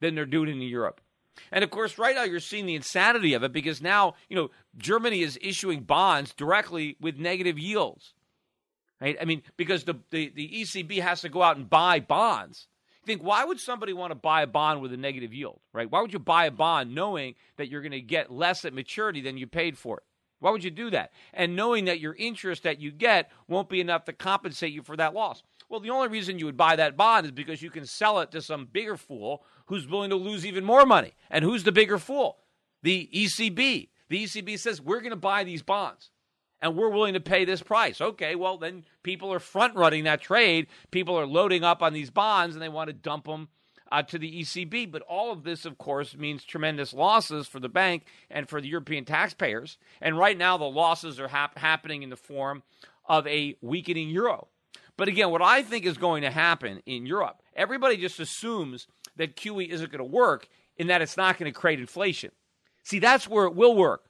than 0.00 0.14
they're 0.14 0.26
doing 0.26 0.48
in 0.48 0.60
Europe. 0.60 1.00
And 1.50 1.64
of 1.64 1.70
course, 1.70 1.98
right 1.98 2.14
now 2.14 2.24
you're 2.24 2.40
seeing 2.40 2.66
the 2.66 2.74
insanity 2.74 3.34
of 3.34 3.42
it 3.42 3.52
because 3.52 3.80
now, 3.80 4.14
you 4.28 4.36
know, 4.36 4.50
Germany 4.76 5.22
is 5.22 5.38
issuing 5.40 5.80
bonds 5.80 6.34
directly 6.34 6.96
with 7.00 7.18
negative 7.18 7.58
yields. 7.58 8.14
Right? 9.00 9.16
I 9.20 9.24
mean, 9.24 9.42
because 9.56 9.84
the, 9.84 9.94
the, 10.10 10.32
the 10.34 10.48
ECB 10.48 11.00
has 11.00 11.22
to 11.22 11.28
go 11.28 11.42
out 11.42 11.56
and 11.56 11.68
buy 11.68 12.00
bonds. 12.00 12.68
Think, 13.04 13.22
why 13.22 13.44
would 13.44 13.58
somebody 13.58 13.92
want 13.92 14.12
to 14.12 14.14
buy 14.14 14.42
a 14.42 14.46
bond 14.46 14.80
with 14.80 14.92
a 14.92 14.96
negative 14.96 15.34
yield? 15.34 15.58
Right? 15.72 15.90
Why 15.90 16.00
would 16.00 16.12
you 16.12 16.20
buy 16.20 16.46
a 16.46 16.52
bond 16.52 16.94
knowing 16.94 17.34
that 17.56 17.68
you're 17.68 17.80
going 17.80 17.90
to 17.92 18.00
get 18.00 18.30
less 18.30 18.64
at 18.64 18.72
maturity 18.72 19.20
than 19.20 19.36
you 19.36 19.48
paid 19.48 19.76
for 19.76 19.96
it? 19.96 20.04
Why 20.38 20.50
would 20.50 20.64
you 20.64 20.70
do 20.70 20.90
that? 20.90 21.12
And 21.32 21.56
knowing 21.56 21.84
that 21.86 22.00
your 22.00 22.14
interest 22.14 22.64
that 22.64 22.80
you 22.80 22.90
get 22.90 23.30
won't 23.48 23.68
be 23.68 23.80
enough 23.80 24.04
to 24.04 24.12
compensate 24.12 24.72
you 24.72 24.82
for 24.82 24.96
that 24.96 25.14
loss. 25.14 25.42
Well, 25.72 25.80
the 25.80 25.88
only 25.88 26.08
reason 26.08 26.38
you 26.38 26.44
would 26.44 26.58
buy 26.58 26.76
that 26.76 26.98
bond 26.98 27.24
is 27.24 27.32
because 27.32 27.62
you 27.62 27.70
can 27.70 27.86
sell 27.86 28.20
it 28.20 28.30
to 28.32 28.42
some 28.42 28.68
bigger 28.70 28.98
fool 28.98 29.42
who's 29.68 29.88
willing 29.88 30.10
to 30.10 30.16
lose 30.16 30.44
even 30.44 30.66
more 30.66 30.84
money. 30.84 31.14
And 31.30 31.42
who's 31.42 31.64
the 31.64 31.72
bigger 31.72 31.96
fool? 31.96 32.36
The 32.82 33.08
ECB. 33.10 33.88
The 34.10 34.24
ECB 34.24 34.58
says, 34.58 34.82
we're 34.82 35.00
going 35.00 35.12
to 35.12 35.16
buy 35.16 35.44
these 35.44 35.62
bonds 35.62 36.10
and 36.60 36.76
we're 36.76 36.90
willing 36.90 37.14
to 37.14 37.20
pay 37.20 37.46
this 37.46 37.62
price. 37.62 38.02
Okay, 38.02 38.34
well, 38.34 38.58
then 38.58 38.84
people 39.02 39.32
are 39.32 39.38
front 39.38 39.74
running 39.74 40.04
that 40.04 40.20
trade. 40.20 40.66
People 40.90 41.18
are 41.18 41.24
loading 41.24 41.64
up 41.64 41.82
on 41.82 41.94
these 41.94 42.10
bonds 42.10 42.54
and 42.54 42.60
they 42.62 42.68
want 42.68 42.88
to 42.88 42.92
dump 42.92 43.24
them 43.24 43.48
uh, 43.90 44.02
to 44.02 44.18
the 44.18 44.42
ECB. 44.42 44.92
But 44.92 45.00
all 45.00 45.32
of 45.32 45.42
this, 45.42 45.64
of 45.64 45.78
course, 45.78 46.14
means 46.14 46.44
tremendous 46.44 46.92
losses 46.92 47.48
for 47.48 47.60
the 47.60 47.70
bank 47.70 48.04
and 48.30 48.46
for 48.46 48.60
the 48.60 48.68
European 48.68 49.06
taxpayers. 49.06 49.78
And 50.02 50.18
right 50.18 50.36
now, 50.36 50.58
the 50.58 50.64
losses 50.64 51.18
are 51.18 51.28
hap- 51.28 51.56
happening 51.56 52.02
in 52.02 52.10
the 52.10 52.16
form 52.16 52.62
of 53.06 53.26
a 53.26 53.56
weakening 53.62 54.10
euro. 54.10 54.48
But 54.96 55.08
again, 55.08 55.30
what 55.30 55.42
I 55.42 55.62
think 55.62 55.86
is 55.86 55.96
going 55.96 56.22
to 56.22 56.30
happen 56.30 56.82
in 56.86 57.06
Europe, 57.06 57.42
everybody 57.56 57.96
just 57.96 58.20
assumes 58.20 58.86
that 59.16 59.36
QE 59.36 59.68
isn't 59.68 59.90
going 59.90 59.98
to 59.98 60.04
work 60.04 60.48
in 60.76 60.88
that 60.88 61.02
it's 61.02 61.16
not 61.16 61.38
going 61.38 61.52
to 61.52 61.58
create 61.58 61.80
inflation. 61.80 62.30
See, 62.84 62.98
that's 62.98 63.28
where 63.28 63.46
it 63.46 63.54
will 63.54 63.74
work. 63.74 64.04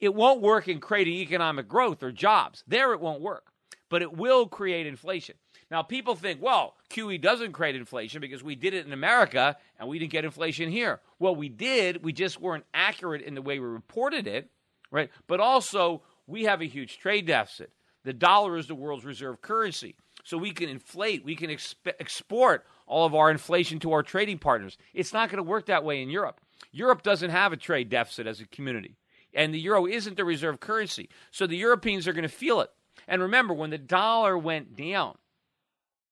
It 0.00 0.14
won't 0.14 0.40
work 0.40 0.68
in 0.68 0.80
creating 0.80 1.14
economic 1.14 1.68
growth 1.68 2.02
or 2.02 2.10
jobs. 2.10 2.64
There 2.66 2.92
it 2.92 3.00
won't 3.00 3.20
work, 3.20 3.52
but 3.88 4.02
it 4.02 4.16
will 4.16 4.46
create 4.46 4.86
inflation. 4.86 5.36
Now, 5.70 5.82
people 5.82 6.16
think, 6.16 6.42
well, 6.42 6.74
QE 6.90 7.20
doesn't 7.20 7.52
create 7.52 7.76
inflation 7.76 8.20
because 8.20 8.42
we 8.42 8.56
did 8.56 8.74
it 8.74 8.84
in 8.84 8.92
America 8.92 9.56
and 9.78 9.88
we 9.88 9.98
didn't 9.98 10.12
get 10.12 10.24
inflation 10.24 10.70
here. 10.70 11.00
Well, 11.18 11.34
we 11.34 11.48
did. 11.48 12.04
We 12.04 12.12
just 12.12 12.40
weren't 12.40 12.64
accurate 12.74 13.22
in 13.22 13.34
the 13.34 13.42
way 13.42 13.58
we 13.58 13.66
reported 13.66 14.26
it, 14.26 14.50
right? 14.90 15.08
But 15.26 15.40
also, 15.40 16.02
we 16.26 16.44
have 16.44 16.60
a 16.60 16.66
huge 16.66 16.98
trade 16.98 17.26
deficit. 17.26 17.70
The 18.04 18.12
dollar 18.12 18.56
is 18.56 18.66
the 18.66 18.74
world's 18.74 19.04
reserve 19.04 19.40
currency. 19.42 19.94
So 20.24 20.38
we 20.38 20.52
can 20.52 20.68
inflate, 20.68 21.24
we 21.24 21.34
can 21.34 21.50
exp- 21.50 21.92
export 21.98 22.64
all 22.86 23.06
of 23.06 23.14
our 23.14 23.30
inflation 23.30 23.78
to 23.80 23.92
our 23.92 24.02
trading 24.02 24.38
partners. 24.38 24.76
It's 24.94 25.12
not 25.12 25.30
going 25.30 25.38
to 25.38 25.48
work 25.48 25.66
that 25.66 25.84
way 25.84 26.02
in 26.02 26.10
Europe. 26.10 26.40
Europe 26.70 27.02
doesn't 27.02 27.30
have 27.30 27.52
a 27.52 27.56
trade 27.56 27.88
deficit 27.88 28.26
as 28.26 28.40
a 28.40 28.46
community, 28.46 28.96
and 29.34 29.52
the 29.52 29.58
euro 29.58 29.86
isn't 29.86 30.16
the 30.16 30.24
reserve 30.24 30.60
currency. 30.60 31.08
So 31.30 31.46
the 31.46 31.56
Europeans 31.56 32.06
are 32.06 32.12
going 32.12 32.22
to 32.22 32.28
feel 32.28 32.60
it. 32.60 32.70
And 33.08 33.22
remember, 33.22 33.52
when 33.52 33.70
the 33.70 33.78
dollar 33.78 34.38
went 34.38 34.76
down, 34.76 35.16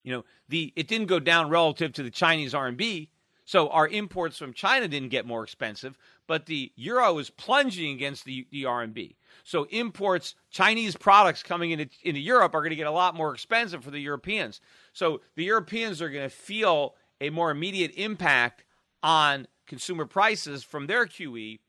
you 0.03 0.12
know, 0.12 0.24
the 0.48 0.72
it 0.76 0.88
didn't 0.88 1.07
go 1.07 1.20
down 1.20 1.50
relative 1.50 1.92
to 1.94 2.03
the 2.03 2.11
Chinese 2.11 2.53
RMB, 2.53 3.09
so 3.44 3.68
our 3.68 3.88
imports 3.88 4.38
from 4.38 4.53
China 4.53 4.88
didn't 4.88 5.09
get 5.09 5.26
more 5.26 5.44
expensive, 5.44 5.98
but 6.26 6.46
the 6.46 6.72
euro 6.76 7.18
is 7.18 7.31
plunging 7.31 7.92
against 7.94 8.24
the, 8.24 8.46
the 8.50 8.64
RMB. 8.64 9.16
So 9.45 9.66
imports, 9.71 10.35
Chinese 10.51 10.97
products 10.97 11.43
coming 11.43 11.71
into, 11.71 11.88
into 12.03 12.21
Europe 12.21 12.55
are 12.55 12.61
going 12.61 12.71
to 12.71 12.77
get 12.77 12.87
a 12.87 12.93
lot 12.93 13.14
more 13.14 13.33
expensive 13.33 13.85
for 13.85 13.90
the 13.90 14.01
Europeans. 14.01 14.61
So 14.93 15.21
the 15.37 15.45
Europeans 15.45 16.01
are 16.03 16.11
going 16.11 16.29
to 16.29 16.35
feel 16.35 16.95
a 17.21 17.31
more 17.31 17.51
immediate 17.51 17.93
impact 17.97 18.64
on 19.03 19.47
consumer 19.66 20.07
prices 20.07 20.64
from 20.64 20.87
their 20.87 21.07
QE 21.07 21.61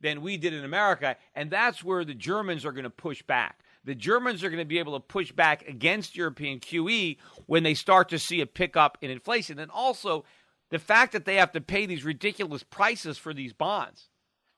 than 0.00 0.22
we 0.22 0.36
did 0.36 0.54
in 0.54 0.64
America, 0.64 1.16
and 1.34 1.50
that's 1.50 1.84
where 1.84 2.04
the 2.04 2.14
Germans 2.14 2.64
are 2.64 2.72
going 2.72 2.84
to 2.84 2.90
push 2.90 3.22
back 3.22 3.60
the 3.84 3.94
Germans 3.94 4.44
are 4.44 4.50
going 4.50 4.58
to 4.58 4.64
be 4.64 4.78
able 4.78 4.92
to 4.94 5.00
push 5.00 5.32
back 5.32 5.66
against 5.66 6.16
European 6.16 6.60
QE 6.60 7.16
when 7.46 7.62
they 7.62 7.74
start 7.74 8.08
to 8.10 8.18
see 8.18 8.40
a 8.40 8.46
pickup 8.46 8.98
in 9.00 9.10
inflation. 9.10 9.58
And 9.58 9.70
also, 9.70 10.24
the 10.70 10.78
fact 10.78 11.12
that 11.12 11.24
they 11.24 11.36
have 11.36 11.52
to 11.52 11.60
pay 11.60 11.86
these 11.86 12.04
ridiculous 12.04 12.62
prices 12.62 13.16
for 13.16 13.32
these 13.32 13.52
bonds, 13.52 14.09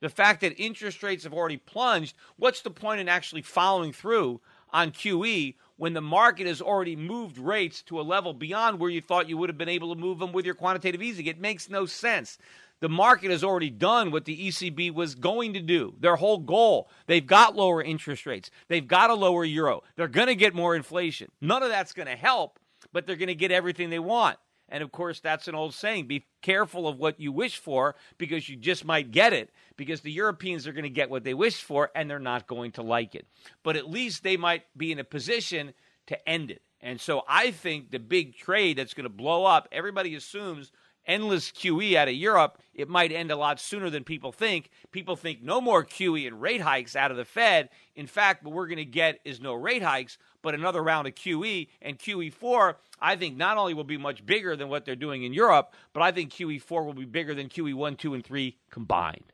the 0.02 0.10
fact 0.10 0.40
that 0.40 0.60
interest 0.60 1.02
rates 1.04 1.22
have 1.22 1.32
already 1.32 1.56
plunged, 1.56 2.16
what's 2.36 2.60
the 2.60 2.70
point 2.70 3.00
in 3.00 3.08
actually 3.08 3.40
following 3.40 3.92
through 3.92 4.40
on 4.72 4.90
QE 4.90 5.54
when 5.76 5.94
the 5.94 6.00
market 6.00 6.48
has 6.48 6.60
already 6.60 6.96
moved 6.96 7.38
rates 7.38 7.82
to 7.82 8.00
a 8.00 8.02
level 8.02 8.34
beyond 8.34 8.80
where 8.80 8.90
you 8.90 9.00
thought 9.00 9.28
you 9.28 9.38
would 9.38 9.48
have 9.48 9.56
been 9.56 9.68
able 9.68 9.94
to 9.94 10.00
move 10.00 10.18
them 10.18 10.32
with 10.32 10.44
your 10.44 10.56
quantitative 10.56 11.00
easing? 11.00 11.26
It 11.26 11.40
makes 11.40 11.70
no 11.70 11.86
sense. 11.86 12.36
The 12.80 12.88
market 12.88 13.30
has 13.30 13.44
already 13.44 13.70
done 13.70 14.10
what 14.10 14.24
the 14.24 14.48
ECB 14.48 14.92
was 14.92 15.14
going 15.14 15.52
to 15.52 15.60
do. 15.60 15.94
Their 16.00 16.16
whole 16.16 16.38
goal. 16.38 16.90
They've 17.06 17.24
got 17.24 17.54
lower 17.54 17.80
interest 17.80 18.26
rates. 18.26 18.50
They've 18.66 18.86
got 18.86 19.10
a 19.10 19.14
lower 19.14 19.44
euro. 19.44 19.84
They're 19.94 20.08
going 20.08 20.26
to 20.26 20.34
get 20.34 20.52
more 20.52 20.74
inflation. 20.74 21.30
None 21.40 21.62
of 21.62 21.68
that's 21.68 21.92
going 21.92 22.08
to 22.08 22.16
help, 22.16 22.58
but 22.92 23.06
they're 23.06 23.14
going 23.14 23.28
to 23.28 23.36
get 23.36 23.52
everything 23.52 23.88
they 23.88 24.00
want. 24.00 24.36
And 24.72 24.82
of 24.82 24.90
course, 24.90 25.20
that's 25.20 25.48
an 25.48 25.54
old 25.54 25.74
saying 25.74 26.06
be 26.06 26.24
careful 26.40 26.88
of 26.88 26.98
what 26.98 27.20
you 27.20 27.30
wish 27.30 27.58
for 27.58 27.94
because 28.16 28.48
you 28.48 28.56
just 28.56 28.86
might 28.86 29.10
get 29.10 29.34
it 29.34 29.50
because 29.76 30.00
the 30.00 30.10
Europeans 30.10 30.66
are 30.66 30.72
going 30.72 30.82
to 30.84 30.90
get 30.90 31.10
what 31.10 31.24
they 31.24 31.34
wish 31.34 31.62
for 31.62 31.90
and 31.94 32.08
they're 32.10 32.18
not 32.18 32.46
going 32.46 32.72
to 32.72 32.82
like 32.82 33.14
it. 33.14 33.26
But 33.62 33.76
at 33.76 33.90
least 33.90 34.22
they 34.22 34.38
might 34.38 34.64
be 34.74 34.90
in 34.90 34.98
a 34.98 35.04
position 35.04 35.74
to 36.06 36.28
end 36.28 36.50
it. 36.50 36.62
And 36.80 36.98
so 36.98 37.22
I 37.28 37.50
think 37.50 37.90
the 37.90 37.98
big 37.98 38.34
trade 38.34 38.78
that's 38.78 38.94
going 38.94 39.04
to 39.04 39.10
blow 39.10 39.44
up, 39.44 39.68
everybody 39.70 40.14
assumes 40.14 40.72
endless 41.06 41.50
QE 41.50 41.94
out 41.94 42.08
of 42.08 42.14
Europe, 42.14 42.58
it 42.74 42.88
might 42.88 43.12
end 43.12 43.30
a 43.30 43.36
lot 43.36 43.60
sooner 43.60 43.90
than 43.90 44.04
people 44.04 44.32
think. 44.32 44.70
People 44.90 45.16
think 45.16 45.42
no 45.42 45.60
more 45.60 45.84
QE 45.84 46.26
and 46.26 46.40
rate 46.40 46.60
hikes 46.60 46.96
out 46.96 47.10
of 47.10 47.16
the 47.16 47.24
Fed. 47.24 47.68
In 47.94 48.06
fact, 48.06 48.44
what 48.44 48.54
we're 48.54 48.68
going 48.68 48.76
to 48.76 48.84
get 48.84 49.20
is 49.24 49.40
no 49.40 49.52
rate 49.52 49.82
hikes, 49.82 50.16
but 50.42 50.54
another 50.54 50.82
round 50.82 51.08
of 51.08 51.14
QE. 51.14 51.68
And 51.80 51.98
QE4, 51.98 52.74
I 53.00 53.16
think, 53.16 53.36
not 53.36 53.56
only 53.56 53.74
will 53.74 53.84
be 53.84 53.96
much 53.96 54.26
bigger 54.26 54.56
than 54.56 54.68
what 54.68 54.84
they're 54.84 54.96
doing 54.96 55.22
in 55.22 55.32
Europe, 55.32 55.72
but 55.92 56.02
I 56.02 56.12
think 56.12 56.32
QE4 56.32 56.84
will 56.84 56.94
be 56.94 57.04
bigger 57.04 57.34
than 57.34 57.48
QE1, 57.48 57.96
2, 57.98 58.14
and 58.14 58.24
3 58.24 58.56
combined. 58.70 59.32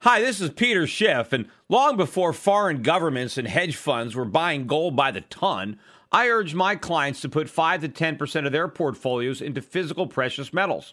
Hi, 0.00 0.20
this 0.20 0.40
is 0.40 0.50
Peter 0.50 0.84
Schiff, 0.88 1.32
and 1.32 1.48
long 1.68 1.96
before 1.96 2.32
foreign 2.32 2.82
governments 2.82 3.38
and 3.38 3.46
hedge 3.46 3.76
funds 3.76 4.16
were 4.16 4.24
buying 4.24 4.66
gold 4.66 4.96
by 4.96 5.12
the 5.12 5.20
ton, 5.20 5.78
I 6.10 6.28
urged 6.28 6.56
my 6.56 6.74
clients 6.74 7.20
to 7.20 7.28
put 7.28 7.48
5 7.48 7.82
to 7.82 7.88
10% 7.88 8.44
of 8.44 8.50
their 8.50 8.66
portfolios 8.66 9.40
into 9.40 9.62
physical 9.62 10.08
precious 10.08 10.52
metals. 10.52 10.92